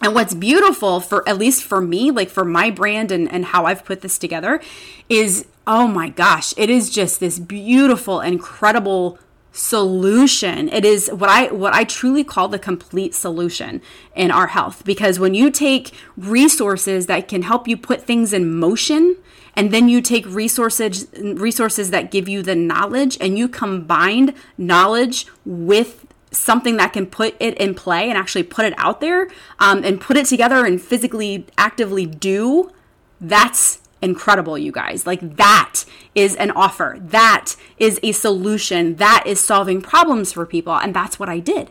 And 0.00 0.14
what's 0.14 0.34
beautiful 0.34 1.00
for 1.00 1.26
at 1.28 1.38
least 1.38 1.64
for 1.64 1.80
me, 1.80 2.10
like 2.10 2.28
for 2.28 2.44
my 2.44 2.70
brand 2.70 3.10
and, 3.10 3.30
and 3.30 3.46
how 3.46 3.66
I've 3.66 3.84
put 3.84 4.00
this 4.00 4.18
together, 4.18 4.60
is 5.08 5.46
oh 5.66 5.86
my 5.86 6.08
gosh, 6.08 6.52
it 6.56 6.68
is 6.68 6.90
just 6.90 7.20
this 7.20 7.38
beautiful, 7.38 8.20
incredible 8.20 9.18
solution. 9.54 10.68
It 10.68 10.84
is 10.84 11.08
what 11.12 11.30
I 11.30 11.46
what 11.52 11.72
I 11.72 11.84
truly 11.84 12.24
call 12.24 12.48
the 12.48 12.58
complete 12.58 13.14
solution 13.14 13.80
in 14.16 14.32
our 14.32 14.48
health 14.48 14.84
because 14.84 15.20
when 15.20 15.32
you 15.32 15.48
take 15.48 15.92
resources 16.16 17.06
that 17.06 17.28
can 17.28 17.42
help 17.42 17.68
you 17.68 17.76
put 17.76 18.02
things 18.02 18.32
in 18.32 18.52
motion 18.52 19.16
and 19.54 19.70
then 19.70 19.88
you 19.88 20.02
take 20.02 20.26
resources 20.26 21.06
resources 21.16 21.90
that 21.90 22.10
give 22.10 22.28
you 22.28 22.42
the 22.42 22.56
knowledge 22.56 23.16
and 23.20 23.38
you 23.38 23.48
combine 23.48 24.34
knowledge 24.58 25.28
with 25.44 26.04
something 26.32 26.76
that 26.76 26.92
can 26.92 27.06
put 27.06 27.36
it 27.38 27.56
in 27.58 27.76
play 27.76 28.08
and 28.08 28.18
actually 28.18 28.42
put 28.42 28.64
it 28.64 28.74
out 28.76 29.00
there 29.00 29.28
um, 29.60 29.84
and 29.84 30.00
put 30.00 30.16
it 30.16 30.26
together 30.26 30.66
and 30.66 30.82
physically 30.82 31.46
actively 31.56 32.04
do 32.04 32.72
that's 33.20 33.83
incredible, 34.04 34.56
you 34.58 34.70
guys. 34.70 35.06
Like 35.06 35.36
that 35.36 35.84
is 36.14 36.36
an 36.36 36.50
offer. 36.52 36.98
That 37.00 37.56
is 37.78 37.98
a 38.02 38.12
solution. 38.12 38.96
That 38.96 39.24
is 39.26 39.40
solving 39.40 39.80
problems 39.80 40.32
for 40.32 40.46
people. 40.46 40.74
And 40.74 40.94
that's 40.94 41.18
what 41.18 41.28
I 41.28 41.40
did. 41.40 41.70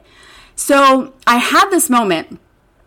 So 0.56 1.14
I 1.26 1.38
had 1.38 1.70
this 1.70 1.90
moment 1.90 2.40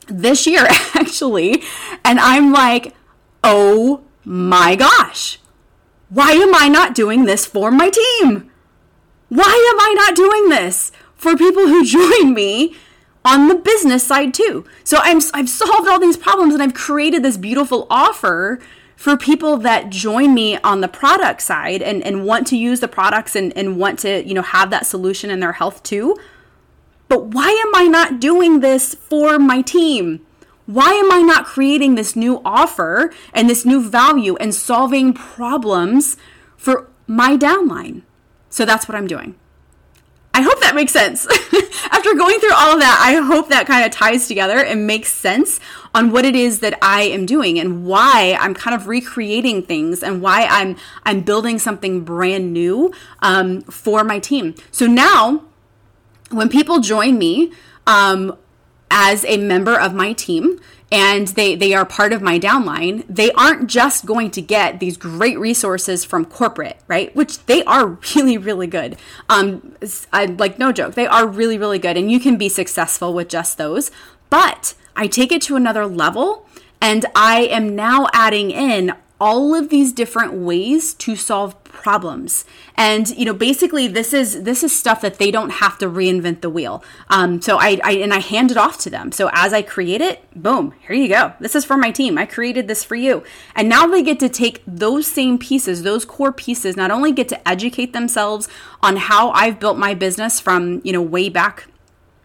this 0.09 0.47
year, 0.47 0.67
actually, 0.95 1.63
and 2.05 2.21
I'm 2.21 2.53
like, 2.53 2.95
oh 3.43 4.03
my 4.25 4.77
gosh, 4.77 5.39
why 6.09 6.33
am 6.33 6.55
I 6.55 6.69
not 6.69 6.95
doing 6.95 7.25
this 7.25 7.47
for 7.47 7.71
my 7.71 7.91
team? 7.91 8.51
Why 9.29 9.43
am 9.43 9.81
I 9.81 9.95
not 9.95 10.15
doing 10.15 10.49
this 10.49 10.93
for 11.17 11.37
people 11.37 11.67
who 11.67 11.85
join 11.85 12.35
me 12.35 12.77
on 13.25 13.49
the 13.49 13.57
business 13.57 14.05
side 14.05 14.33
too? 14.33 14.65
So 14.85 14.99
I'm, 15.01 15.21
I've 15.35 15.49
solved 15.49 15.89
all 15.89 15.99
these 15.99 16.17
problems 16.17 16.55
and 16.55 16.63
I've 16.63 16.75
created 16.75 17.23
this 17.23 17.37
beautiful 17.37 17.87
offer 17.91 18.61
for 18.97 19.17
people 19.17 19.59
that 19.59 19.91
join 19.91 20.35
me 20.35 20.57
on 20.59 20.81
the 20.81 20.89
product 20.89 21.43
side 21.43 21.83
and, 21.83 22.03
and 22.03 22.25
want 22.25 22.47
to 22.49 22.57
use 22.57 22.81
the 22.81 22.89
products 22.89 23.37
and, 23.37 23.57
and 23.57 23.79
want 23.79 23.99
to, 24.01 24.27
you 24.27 24.35
know, 24.35 24.43
have 24.43 24.71
that 24.71 24.87
solution 24.87 25.31
in 25.31 25.41
their 25.41 25.53
health 25.53 25.83
too. 25.83 26.17
But 27.09 27.27
why 27.27 27.51
am 27.51 27.75
I 27.75 27.87
not 27.87 28.19
doing 28.19 28.61
this 28.61 28.95
for 28.95 29.39
my 29.39 29.61
team? 29.61 30.27
Why 30.65 30.91
am 30.91 31.13
I 31.13 31.23
not 31.23 31.45
creating 31.45 31.95
this 31.95 32.17
new 32.17 32.41
offer 32.45 33.13
and 33.33 33.49
this 33.49 33.65
new 33.65 33.89
value 33.89 34.35
and 34.37 34.53
solving 34.55 35.13
problems 35.13 36.17
for 36.57 36.91
my 37.07 37.37
downline? 37.37 38.03
So 38.51 38.65
that's 38.65 38.89
what 38.89 38.97
I'm 38.97 39.07
doing. 39.07 39.37
I 40.37 40.43
hope 40.43 40.61
that 40.61 40.75
makes 40.75 40.93
sense. 40.93 41.27
After 41.91 42.15
going 42.15 42.39
through 42.41 42.53
all 42.53 42.75
of 42.75 42.81
that, 42.81 43.03
I 43.03 43.25
hope 43.25 43.49
that 43.49 43.67
kind 43.67 43.87
of 43.87 43.91
ties 43.91 44.29
together 44.29 44.59
and 44.59 44.87
makes 44.87 45.11
sense 45.11 45.61
on 45.95 46.11
what 46.11 46.27
it 46.27 46.37
is 46.37 46.61
that 46.61 46.79
I 46.83 47.05
am 47.05 47.25
doing 47.25 47.59
and 47.59 47.87
why 47.87 48.37
I'm 48.39 48.53
kind 48.53 48.79
of 48.79 48.87
recreating 48.87 49.63
things 49.63 50.03
and 50.03 50.21
why 50.21 50.47
I'm 50.51 50.77
I'm 51.05 51.23
building 51.23 51.59
something 51.59 52.03
brand 52.05 52.53
new 52.53 52.93
um, 53.21 53.63
for 53.63 54.05
my 54.05 54.19
team. 54.19 54.55
So 54.71 54.87
now, 54.87 55.43
when 56.31 56.51
people 56.51 56.81
join 56.81 57.17
me 57.17 57.55
um, 57.87 58.37
as 58.91 59.25
a 59.25 59.37
member 59.37 59.79
of 59.79 59.95
my 59.95 60.13
team, 60.13 60.61
and 60.93 61.29
they 61.29 61.57
they 61.57 61.75
are 61.75 61.85
part 61.85 62.13
of 62.13 62.23
my 62.23 62.39
downline 62.39 63.05
they 63.09 63.33
aren't 63.33 63.69
just 63.69 64.07
going 64.07 64.31
to 64.31 64.41
get 64.41 64.79
these 64.79 64.97
great 64.97 65.39
resources 65.39 66.05
from 66.05 66.25
corporate 66.25 66.79
right? 66.87 67.15
Which 67.17 67.45
they 67.47 67.65
are 67.65 67.87
really 68.15 68.39
really 68.39 68.67
good. 68.67 68.97
Um 69.29 69.75
I, 70.13 70.27
like 70.27 70.59
no 70.59 70.73
joke 70.73 70.95
they 70.95 71.07
are 71.07 71.27
really 71.27 71.59
really 71.59 71.79
good 71.79 71.97
and 71.97 72.11
you 72.11 72.21
can 72.21 72.37
be 72.37 72.49
successful 72.49 73.13
with 73.15 73.29
just 73.29 73.59
those. 73.59 73.91
But 74.31 74.75
i 74.95 75.07
take 75.07 75.31
it 75.31 75.43
to 75.43 75.57
another 75.57 75.87
level 75.87 76.47
and 76.81 77.05
i 77.15 77.41
am 77.43 77.77
now 77.77 78.07
adding 78.13 78.51
in 78.51 78.95
all 79.21 79.55
of 79.55 79.69
these 79.69 79.93
different 79.93 80.33
ways 80.35 80.95
to 80.95 81.17
solve 81.17 81.63
problems. 81.77 82.45
And 82.77 83.09
you 83.11 83.25
know 83.25 83.35
basically 83.35 83.87
this 83.87 84.13
is 84.13 84.43
this 84.43 84.65
is 84.65 84.77
stuff 84.77 85.01
that 85.03 85.19
they 85.19 85.31
don't 85.31 85.51
have 85.51 85.79
to 85.79 85.89
reinvent 85.89 86.41
the 86.41 86.51
wheel. 86.51 86.83
Um, 87.09 87.41
so 87.41 87.59
I, 87.59 87.79
I 87.85 87.93
and 87.93 88.13
i 88.13 88.19
hand 88.19 88.51
it 88.51 88.57
off 88.57 88.79
to 88.79 88.91
them. 88.91 89.13
So 89.13 89.31
as 89.33 89.53
i 89.53 89.63
create 89.63 90.01
it 90.01 90.23
boom 90.35 90.75
here 90.87 90.97
you 90.97 91.09
go. 91.09 91.33
This 91.41 91.55
is 91.55 91.65
for 91.65 91.77
my 91.77 91.91
team. 91.91 92.19
I 92.19 92.27
created 92.27 92.69
this 92.69 92.83
for 92.85 92.97
you. 92.97 93.23
And 93.55 93.69
now 93.69 93.87
they 93.87 94.03
get 94.03 94.19
to 94.21 94.29
take 94.29 94.63
those 94.67 95.07
same 95.07 95.39
pieces 95.39 95.83
those 95.83 96.05
core 96.05 96.33
pieces 96.33 96.77
not 96.77 96.91
only 96.91 97.13
get 97.13 97.29
to 97.29 97.49
educate 97.49 97.93
themselves 97.93 98.49
on 98.83 98.97
how 98.97 99.31
i've 99.31 99.61
built 99.61 99.79
my 99.79 99.95
business 99.95 100.41
from 100.41 100.81
you 100.85 100.93
know 100.93 101.03
way 101.03 101.29
back 101.29 101.69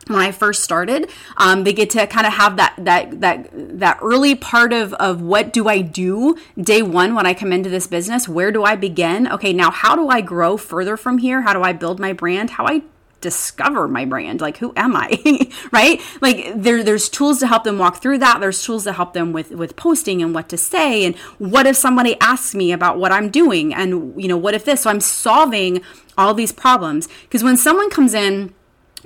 when 0.08 0.20
I 0.20 0.32
first 0.32 0.64
started. 0.64 1.10
Um, 1.38 1.64
they 1.64 1.74
get 1.74 1.90
to 1.92 2.08
kind 2.08 2.26
of 2.26 2.34
have 2.34 2.58
that 2.58 2.76
that 2.78 3.22
that 3.22 3.50
that 3.54 4.00
early 4.02 4.36
part 4.36 4.74
of 4.74 4.94
of 4.96 5.22
what 5.22 5.54
do 5.54 5.68
I 5.68 5.82
do 5.82 6.38
day 6.60 6.82
one 6.82 7.16
when 7.16 7.26
I 7.26 7.34
come 7.34 7.54
into 7.54 7.70
this 7.70 7.88
business? 7.88 8.28
Where 8.28 8.52
do 8.52 8.64
I 8.64 8.76
begin? 8.76 9.28
Okay, 9.32 9.54
now 9.54 9.72
how 9.72 9.96
do 9.96 10.10
I 10.10 10.22
grow 10.22 10.58
further 10.58 10.98
from 10.98 11.20
here? 11.20 11.42
How 11.42 11.54
do 11.54 11.62
I 11.62 11.74
build 11.74 12.00
my 12.00 12.14
brand? 12.14 12.52
How 12.52 12.66
I 12.66 12.84
discover 13.22 13.88
my 13.88 14.04
brand 14.04 14.42
like 14.42 14.58
who 14.58 14.74
am 14.76 14.96
i 14.96 15.48
right 15.72 16.02
like 16.22 16.52
there 16.56 16.84
there's 16.84 17.08
tools 17.08 17.40
to 17.40 17.46
help 17.46 17.64
them 17.64 17.78
walk 17.78 18.02
through 18.02 18.18
that 18.18 18.40
there's 18.40 18.64
tools 18.64 18.84
to 18.84 18.92
help 18.92 19.14
them 19.14 19.32
with 19.32 19.52
with 19.52 19.76
posting 19.76 20.22
and 20.24 20.34
what 20.34 20.50
to 20.50 20.58
say 20.58 21.06
and 21.06 21.16
what 21.38 21.68
if 21.68 21.76
somebody 21.76 22.20
asks 22.20 22.56
me 22.56 22.72
about 22.72 22.98
what 22.98 23.12
i'm 23.12 23.30
doing 23.30 23.74
and 23.74 24.20
you 24.20 24.28
know 24.28 24.38
what 24.38 24.56
if 24.56 24.66
this 24.66 24.82
so 24.82 24.90
i'm 24.90 25.00
solving 25.00 25.82
all 26.18 26.34
these 26.34 26.52
problems 26.52 27.08
because 27.22 27.44
when 27.44 27.56
someone 27.56 27.92
comes 27.92 28.16
in 28.16 28.54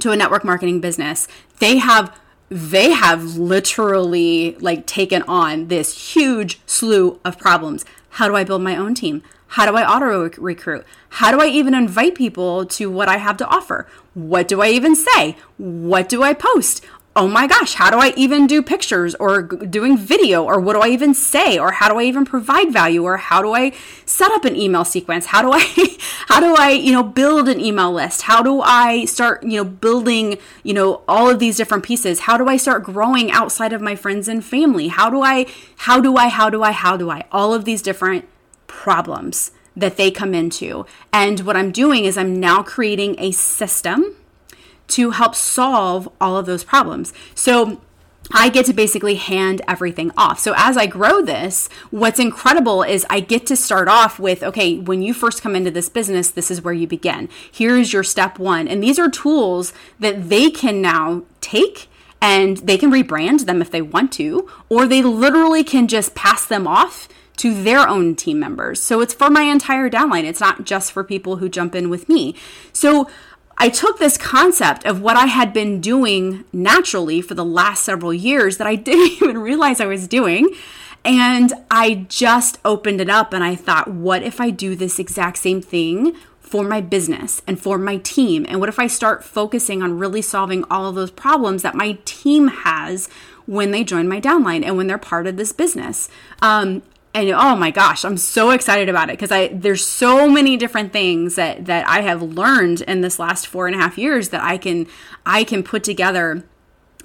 to 0.01 0.11
a 0.11 0.15
network 0.15 0.43
marketing 0.43 0.79
business, 0.81 1.27
they 1.59 1.77
have 1.77 2.17
they 2.49 2.91
have 2.91 3.37
literally 3.37 4.55
like 4.59 4.85
taken 4.85 5.23
on 5.23 5.67
this 5.67 6.13
huge 6.13 6.59
slew 6.67 7.19
of 7.25 7.39
problems. 7.39 7.83
How 8.09 8.27
do 8.27 8.35
I 8.35 8.43
build 8.43 8.61
my 8.61 8.75
own 8.75 8.93
team? 8.93 9.23
How 9.47 9.65
do 9.65 9.75
I 9.75 9.87
auto 9.87 10.29
recruit? 10.37 10.85
How 11.09 11.31
do 11.31 11.41
I 11.41 11.47
even 11.47 11.73
invite 11.73 12.15
people 12.15 12.65
to 12.65 12.89
what 12.89 13.07
I 13.07 13.17
have 13.17 13.37
to 13.37 13.47
offer? 13.47 13.87
What 14.13 14.47
do 14.47 14.61
I 14.61 14.69
even 14.69 14.95
say? 14.95 15.37
What 15.57 16.09
do 16.09 16.23
I 16.23 16.33
post? 16.33 16.83
Oh 17.17 17.27
my 17.27 17.47
gosh, 17.47 17.75
how 17.75 17.89
do 17.89 17.97
I 17.97 18.13
even 18.17 18.45
do 18.45 18.61
pictures 18.61 19.15
or 19.15 19.41
doing 19.41 19.97
video 19.97 20.43
or 20.43 20.59
what 20.59 20.73
do 20.73 20.81
I 20.81 20.89
even 20.89 21.13
say 21.13 21.57
or 21.57 21.71
how 21.71 21.87
do 21.87 21.97
I 21.97 22.03
even 22.03 22.25
provide 22.25 22.73
value 22.73 23.03
or 23.03 23.15
how 23.15 23.41
do 23.41 23.53
I 23.53 23.71
set 24.05 24.31
up 24.31 24.43
an 24.43 24.55
email 24.55 24.83
sequence? 24.83 25.27
How 25.27 25.41
do 25.41 25.51
I 25.53 25.97
how 26.27 26.41
do 26.41 26.55
I, 26.57 26.71
you 26.71 26.91
know, 26.91 27.03
build 27.03 27.47
an 27.47 27.61
email 27.61 27.91
list? 27.91 28.23
How 28.23 28.43
do 28.43 28.61
I 28.61 29.05
start, 29.05 29.43
you 29.43 29.57
know, 29.57 29.63
building, 29.63 30.37
you 30.63 30.73
know, 30.73 31.03
all 31.07 31.29
of 31.29 31.39
these 31.39 31.55
different 31.55 31.85
pieces? 31.85 32.21
How 32.21 32.37
do 32.37 32.47
I 32.47 32.57
start 32.57 32.83
growing 32.83 33.31
outside 33.31 33.71
of 33.71 33.81
my 33.81 33.95
friends 33.95 34.27
and 34.27 34.43
family? 34.43 34.89
How 34.89 35.09
do 35.09 35.21
I 35.21 35.45
how 35.77 36.01
do 36.01 36.17
I 36.17 36.27
how 36.27 36.49
do 36.49 36.63
I 36.63 36.71
how 36.71 36.97
do 36.97 37.09
I 37.09 37.23
all 37.31 37.53
of 37.53 37.63
these 37.63 37.81
different 37.81 38.27
problems 38.67 39.51
that 39.75 39.97
they 39.97 40.09
come 40.11 40.33
into. 40.33 40.85
And 41.11 41.41
what 41.41 41.57
I'm 41.57 41.71
doing 41.71 42.05
is 42.05 42.17
I'm 42.17 42.39
now 42.39 42.63
creating 42.63 43.15
a 43.19 43.31
system 43.31 44.15
to 44.89 45.11
help 45.11 45.35
solve 45.35 46.09
all 46.19 46.37
of 46.37 46.45
those 46.45 46.63
problems. 46.63 47.13
So 47.33 47.81
I 48.33 48.49
get 48.49 48.65
to 48.65 48.73
basically 48.73 49.15
hand 49.15 49.61
everything 49.67 50.11
off. 50.17 50.39
So 50.39 50.53
as 50.57 50.77
I 50.77 50.87
grow 50.87 51.21
this, 51.21 51.69
what's 51.91 52.19
incredible 52.19 52.81
is 52.81 53.05
I 53.09 53.19
get 53.19 53.45
to 53.47 53.55
start 53.55 53.87
off 53.87 54.19
with 54.19 54.41
okay, 54.41 54.77
when 54.77 55.01
you 55.01 55.13
first 55.13 55.41
come 55.41 55.55
into 55.55 55.71
this 55.71 55.89
business, 55.89 56.31
this 56.31 56.49
is 56.49 56.61
where 56.61 56.73
you 56.73 56.87
begin. 56.87 57.29
Here's 57.51 57.93
your 57.93 58.03
step 58.03 58.39
one. 58.39 58.67
And 58.67 58.81
these 58.81 58.97
are 58.97 59.09
tools 59.09 59.73
that 59.99 60.29
they 60.29 60.49
can 60.49 60.81
now 60.81 61.23
take 61.41 61.87
and 62.21 62.57
they 62.57 62.77
can 62.77 62.91
rebrand 62.91 63.45
them 63.45 63.61
if 63.61 63.69
they 63.69 63.81
want 63.81 64.11
to, 64.13 64.49
or 64.69 64.87
they 64.87 65.03
literally 65.03 65.63
can 65.63 65.87
just 65.87 66.15
pass 66.15 66.45
them 66.45 66.65
off 66.65 67.07
to 67.37 67.53
their 67.53 67.87
own 67.87 68.15
team 68.15 68.39
members. 68.39 68.81
So 68.81 69.01
it's 69.01 69.13
for 69.13 69.29
my 69.29 69.43
entire 69.43 69.89
downline. 69.89 70.23
It's 70.23 70.39
not 70.39 70.63
just 70.63 70.91
for 70.91 71.03
people 71.03 71.35
who 71.35 71.49
jump 71.49 71.75
in 71.75 71.89
with 71.89 72.07
me. 72.09 72.33
So 72.71 73.09
I 73.57 73.69
took 73.69 73.99
this 73.99 74.17
concept 74.17 74.85
of 74.85 75.01
what 75.01 75.15
I 75.15 75.27
had 75.27 75.53
been 75.53 75.79
doing 75.79 76.43
naturally 76.51 77.21
for 77.21 77.35
the 77.35 77.45
last 77.45 77.83
several 77.83 78.13
years 78.13 78.57
that 78.57 78.67
I 78.67 78.75
didn't 78.87 79.21
even 79.21 79.37
realize 79.37 79.79
I 79.79 79.85
was 79.85 80.07
doing. 80.07 80.53
And 81.03 81.53
I 81.69 82.05
just 82.09 82.57
opened 82.65 82.99
it 82.99 83.09
up 83.09 83.31
and 83.31 83.43
I 83.43 83.55
thought, 83.55 83.87
what 83.87 84.23
if 84.23 84.41
I 84.41 84.49
do 84.49 84.75
this 84.75 84.97
exact 84.97 85.37
same 85.37 85.61
thing 85.61 86.15
for 86.39 86.63
my 86.63 86.81
business 86.81 87.41
and 87.45 87.59
for 87.59 87.77
my 87.77 87.97
team? 87.97 88.45
And 88.49 88.59
what 88.59 88.69
if 88.69 88.79
I 88.79 88.87
start 88.87 89.23
focusing 89.23 89.83
on 89.83 89.99
really 89.99 90.21
solving 90.23 90.63
all 90.69 90.87
of 90.87 90.95
those 90.95 91.11
problems 91.11 91.61
that 91.61 91.75
my 91.75 91.99
team 92.05 92.47
has 92.47 93.07
when 93.45 93.69
they 93.69 93.83
join 93.83 94.07
my 94.07 94.19
downline 94.19 94.65
and 94.65 94.77
when 94.77 94.87
they're 94.87 94.97
part 94.97 95.27
of 95.27 95.37
this 95.37 95.51
business? 95.51 96.09
Um, 96.41 96.81
and 97.15 97.29
oh 97.31 97.55
my 97.55 97.71
gosh, 97.71 98.03
I'm 98.03 98.17
so 98.17 98.51
excited 98.51 98.89
about 98.89 99.09
it 99.09 99.13
because 99.13 99.31
I 99.31 99.47
there's 99.47 99.85
so 99.85 100.29
many 100.29 100.57
different 100.57 100.91
things 100.91 101.35
that 101.35 101.65
that 101.65 101.87
I 101.87 102.01
have 102.01 102.21
learned 102.21 102.81
in 102.81 103.01
this 103.01 103.17
last 103.19 103.47
four 103.47 103.67
and 103.67 103.75
a 103.75 103.79
half 103.79 103.97
years 103.97 104.29
that 104.29 104.43
I 104.43 104.57
can 104.57 104.85
I 105.25 105.45
can 105.45 105.63
put 105.63 105.83
together 105.83 106.43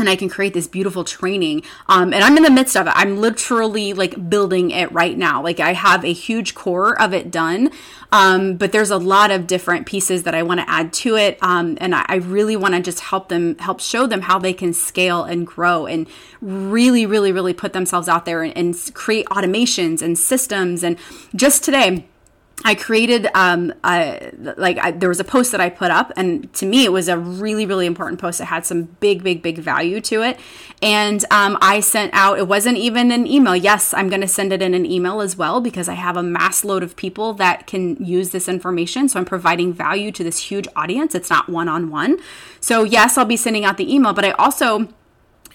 and 0.01 0.09
I 0.09 0.17
can 0.17 0.29
create 0.29 0.55
this 0.55 0.67
beautiful 0.67 1.05
training. 1.05 1.63
Um, 1.89 2.13
and 2.13 2.25
I'm 2.25 2.37
in 2.37 2.43
the 2.43 2.51
midst 2.51 2.77
of 2.77 2.87
it. 2.87 2.93
I'm 2.97 3.19
literally 3.19 3.93
like 3.93 4.29
building 4.29 4.71
it 4.71 4.91
right 4.93 5.17
now. 5.17 5.43
Like 5.43 5.61
I 5.61 5.73
have 5.73 6.05
a 6.05 6.13
huge 6.13 6.55
core 6.55 7.01
of 7.01 7.15
it 7.15 7.31
done, 7.31 7.71
um, 8.13 8.57
but 8.57 8.73
there's 8.73 8.91
a 8.91 8.99
lot 8.99 9.31
of 9.31 9.47
different 9.47 9.87
pieces 9.87 10.25
that 10.25 10.35
I 10.35 10.43
want 10.43 10.61
to 10.61 10.69
add 10.69 10.93
to 10.95 11.17
it. 11.17 11.39
Um, 11.43 11.79
and 11.81 11.95
I, 11.95 12.05
I 12.09 12.17
really 12.17 12.57
want 12.57 12.75
to 12.75 12.81
just 12.81 13.01
help 13.01 13.29
them, 13.29 13.57
help 13.59 13.81
show 13.81 14.07
them 14.07 14.23
how 14.23 14.39
they 14.39 14.53
can 14.53 14.73
scale 14.73 15.25
and 15.25 15.47
grow 15.47 15.87
and 15.87 16.09
really, 16.41 17.07
really, 17.07 17.33
really 17.33 17.55
put 17.55 17.73
themselves 17.73 18.09
out 18.09 18.25
there 18.25 18.43
and, 18.43 18.57
and 18.57 18.95
create 18.95 19.27
automations 19.27 20.03
and 20.03 20.19
systems. 20.19 20.83
And 20.83 20.99
just 21.35 21.63
today, 21.63 22.07
I 22.63 22.75
created 22.75 23.27
um, 23.35 23.73
like 23.83 24.79
I, 24.79 24.91
there 24.91 25.09
was 25.09 25.21
a 25.21 25.25
post 25.25 25.53
that 25.53 25.61
I 25.61 25.71
put 25.71 25.91
up, 25.91 26.13
and 26.17 26.53
to 26.55 26.67
me 26.67 26.85
it 26.85 26.93
was 26.93 27.09
a 27.09 27.17
really 27.19 27.65
really 27.65 27.87
important 27.87 28.21
post. 28.21 28.41
It 28.41 28.45
had 28.45 28.67
some 28.67 28.85
big 28.85 29.23
big 29.23 29.43
big 29.43 29.59
value 29.59 30.01
to 30.03 30.23
it, 30.23 30.39
and 30.83 31.25
um, 31.31 31.57
I 31.63 31.81
sent 31.81 32.13
out. 32.13 32.39
It 32.39 32.49
wasn't 32.49 32.77
even 32.77 33.11
an 33.13 33.27
email. 33.27 33.57
Yes, 33.57 33.95
I'm 33.95 34.09
going 34.09 34.21
to 34.21 34.29
send 34.29 34.53
it 34.53 34.61
in 34.61 34.75
an 34.75 34.85
email 34.85 35.21
as 35.21 35.37
well 35.37 35.61
because 35.61 35.89
I 35.89 35.95
have 35.95 36.17
a 36.17 36.23
mass 36.23 36.63
load 36.65 36.83
of 36.83 36.97
people 36.97 37.33
that 37.35 37.67
can 37.67 37.97
use 38.05 38.31
this 38.31 38.49
information. 38.49 39.09
So 39.09 39.19
I'm 39.19 39.25
providing 39.25 39.73
value 39.73 40.13
to 40.13 40.23
this 40.23 40.39
huge 40.39 40.69
audience. 40.77 41.15
It's 41.15 41.31
not 41.31 41.49
one 41.49 41.69
on 41.69 41.91
one. 41.91 42.19
So 42.61 42.85
yes, 42.85 43.17
I'll 43.17 43.25
be 43.25 43.39
sending 43.39 43.65
out 43.65 43.79
the 43.79 43.93
email, 43.93 44.13
but 44.13 44.25
I 44.25 44.33
also 44.33 44.89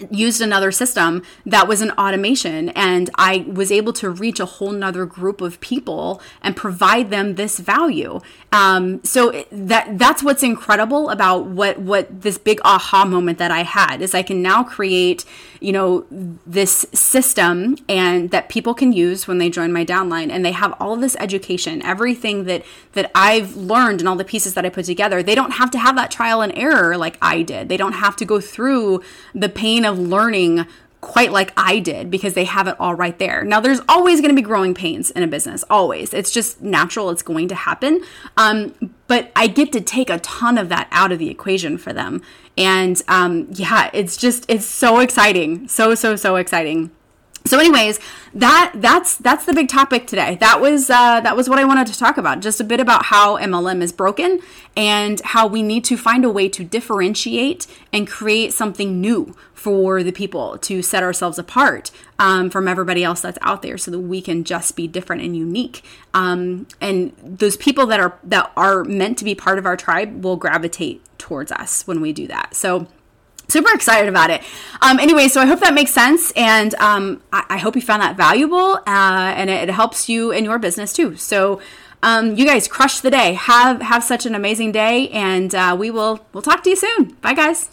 used 0.10 0.42
another 0.42 0.72
system 0.72 1.24
that 1.46 1.68
was 1.68 1.82
an 1.82 1.92
automation 1.92 2.70
and 2.70 3.10
i 3.16 3.46
was 3.48 3.72
able 3.72 3.94
to 3.94 4.10
reach 4.10 4.40
a 4.40 4.46
whole 4.46 4.72
nother 4.72 5.06
group 5.06 5.42
of 5.42 5.60
people 5.62 6.22
and 6.42 6.56
provide 6.56 7.10
them 7.10 7.36
this 7.36 7.60
value. 7.60 8.20
Um, 8.52 9.04
so 9.04 9.46
that 9.52 9.98
that's 9.98 10.24
what's 10.24 10.44
incredible 10.44 11.10
about 11.10 11.46
what 11.46 11.80
what 11.80 12.22
this 12.22 12.38
big 12.38 12.60
aha 12.64 13.06
moment 13.06 13.38
that 13.38 13.52
i 13.52 13.64
had 13.64 14.02
is 14.02 14.14
i 14.14 14.24
can 14.24 14.42
now 14.42 14.64
create 14.64 15.25
you 15.60 15.74
know 15.74 16.06
this 16.10 16.86
system 16.94 17.75
and 17.90 18.32
that 18.32 18.50
people 18.50 18.74
can 18.74 18.94
use 18.94 19.28
when 19.28 19.40
they 19.40 19.50
join 19.50 19.74
my 19.74 19.84
downline 19.84 20.30
and 20.30 20.46
they 20.46 20.52
have 20.52 20.74
all 20.80 20.96
this 20.96 21.16
education 21.20 21.82
everything 21.84 22.46
that 22.46 22.64
that 22.94 23.12
i've 23.14 23.56
learned 23.56 24.00
and 24.00 24.08
all 24.08 24.16
the 24.16 24.25
pieces 24.25 24.54
that 24.54 24.66
i 24.66 24.70
put 24.70 24.86
together. 24.86 25.22
They 25.22 25.36
don't 25.36 25.52
have 25.52 25.72
to 25.72 25.80
have 25.80 25.96
that 25.96 26.12
trial 26.12 26.42
and 26.42 26.58
error 26.58 26.98
like 26.98 27.18
i 27.22 27.42
did. 27.42 27.68
They 27.70 27.78
don't 27.78 27.94
have 27.94 28.16
to 28.18 28.25
go 28.25 28.40
through 28.40 29.02
the 29.34 29.50
pain 29.50 29.85
of 29.86 30.00
learning 30.00 30.65
quite 31.06 31.32
like 31.32 31.54
I 31.56 31.80
did 31.80 32.10
because 32.10 32.34
they 32.34 32.46
have 32.46 32.68
it 32.68 32.75
all 32.80 32.96
right 32.96 33.18
there. 33.20 33.44
Now, 33.44 33.60
there's 33.60 33.80
always 33.88 34.22
going 34.22 34.32
to 34.32 34.36
be 34.36 34.42
growing 34.42 34.74
pains 34.74 35.12
in 35.12 35.22
a 35.22 35.27
business, 35.27 35.63
always. 35.70 36.13
It's 36.15 36.32
just 36.32 36.62
natural, 36.62 37.12
it's 37.12 37.21
going 37.21 37.48
to 37.50 37.56
happen. 37.56 38.04
Um, 38.38 38.74
but 39.08 39.32
I 39.36 39.45
get 39.45 39.71
to 39.74 39.82
take 39.82 40.10
a 40.10 40.17
ton 40.19 40.58
of 40.58 40.69
that 40.69 40.88
out 40.89 41.12
of 41.12 41.19
the 41.19 41.30
equation 41.30 41.78
for 41.78 41.93
them. 41.93 42.24
And 42.58 43.00
um, 43.08 43.48
yeah, 43.52 43.91
it's 43.93 44.17
just, 44.17 44.45
it's 44.50 44.65
so 44.65 45.00
exciting. 45.00 45.67
So, 45.67 45.93
so, 45.93 46.15
so 46.15 46.38
exciting 46.38 46.89
so 47.45 47.60
anyways 47.60 47.99
that 48.34 48.73
that's 48.75 49.17
that's 49.17 49.45
the 49.45 49.53
big 49.53 49.69
topic 49.69 50.08
today. 50.08 50.36
That 50.41 50.60
was 50.60 50.89
uh, 50.89 51.21
that 51.21 51.38
was 51.38 51.47
what 51.47 51.58
i 51.58 51.63
wanted 51.63 51.88
to 51.88 51.97
talk 51.97 52.17
about 52.17 52.41
just 52.41 52.60
a 52.60 52.63
bit 52.63 52.79
about 52.79 53.05
how 53.05 53.38
mlm 53.38 53.81
is 53.81 53.91
broken 53.91 54.39
and 54.75 55.21
how 55.21 55.47
we 55.47 55.63
need 55.63 55.86
to 55.86 55.97
find 55.97 56.25
a 56.25 56.29
way 56.29 56.49
to 56.49 56.63
differentiate 56.63 57.65
and 57.93 58.08
create 58.08 58.53
something 58.53 58.99
new 58.99 59.36
for 59.53 60.03
the 60.03 60.12
people 60.12 60.58
to 60.60 60.84
set 60.84 61.01
ourselves 61.01 61.39
apart 61.39 61.89
um, 62.19 62.51
from 62.51 62.67
everybody 62.67 63.03
else 63.03 63.21
that's 63.21 63.39
out 63.41 63.63
there 63.63 63.79
so 63.79 63.89
that 63.89 63.99
we 63.99 64.21
can 64.21 64.43
just 64.43 64.75
be 64.75 64.88
different 64.88 65.23
and 65.23 65.36
unique. 65.36 65.84
Um, 66.13 66.67
and 66.79 67.13
those 67.23 67.58
people 67.58 67.88
that 67.88 67.99
are 67.99 68.19
that 68.23 68.51
are 68.55 68.84
meant 68.84 69.17
to 69.19 69.25
be 69.25 69.34
part 69.34 69.58
of 69.58 69.65
our 69.65 69.75
tribe 69.75 70.23
will 70.23 70.36
gravitate 70.36 71.01
towards 71.17 71.51
us 71.51 71.88
when 71.88 71.99
we 71.99 72.13
do 72.13 72.27
that. 72.27 72.53
So 72.53 72.88
super 73.47 73.73
excited 73.73 74.10
about 74.10 74.29
it. 74.29 74.41
Um, 74.81 74.99
anyway, 74.99 75.27
so 75.27 75.41
I 75.41 75.45
hope 75.45 75.60
that 75.62 75.73
makes 75.73 75.91
sense, 75.91 76.31
and 76.36 76.75
um, 76.75 77.21
I, 77.31 77.45
I, 77.49 77.58
hope 77.58 77.75
you 77.75 77.81
found 77.81 78.01
that 78.01 78.17
valuable, 78.17 78.75
uh, 78.88 79.34
and 79.36 79.49
it, 79.49 79.69
it, 79.69 79.71
helps 79.71 80.10
you 80.10 80.31
in 80.31 80.45
your 80.45 80.60
business 80.60 80.93
too. 80.93 81.15
So, 81.15 81.62
um, 82.03 82.36
you 82.36 82.45
guys 82.45 82.67
crush 82.67 82.99
the 82.99 83.12
day. 83.12 83.34
Have 83.34 83.81
have 83.81 84.03
such 84.03 84.25
an 84.25 84.36
amazing 84.36 84.71
day, 84.71 85.10
and 85.10 85.53
uh, 85.55 85.75
we 85.77 85.91
will 85.91 86.25
we'll 86.34 86.43
talk 86.43 86.63
to 86.63 86.69
you 86.69 86.75
soon. 86.75 87.13
Bye, 87.21 87.34
guys. 87.34 87.69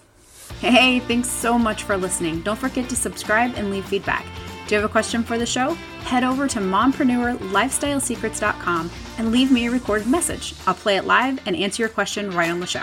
Hey, 0.60 1.00
thanks 1.00 1.28
so 1.28 1.58
much 1.58 1.82
for 1.82 1.96
listening. 1.96 2.42
Don't 2.42 2.58
forget 2.58 2.88
to 2.88 2.96
subscribe 2.96 3.54
and 3.56 3.70
leave 3.70 3.84
feedback. 3.84 4.24
Do 4.66 4.76
you 4.76 4.80
have 4.80 4.88
a 4.88 4.92
question 4.92 5.24
for 5.24 5.36
the 5.36 5.46
show? 5.46 5.74
Head 6.04 6.24
over 6.24 6.48
to 6.48 6.60
mompreneurlifestylesecrets.com 6.60 8.90
and 9.18 9.32
leave 9.32 9.50
me 9.50 9.66
a 9.66 9.70
recorded 9.70 10.06
message. 10.06 10.54
I'll 10.66 10.74
play 10.74 10.96
it 10.96 11.04
live 11.04 11.46
and 11.46 11.54
answer 11.56 11.82
your 11.82 11.90
question 11.90 12.30
right 12.30 12.50
on 12.50 12.60
the 12.60 12.66
show. 12.66 12.82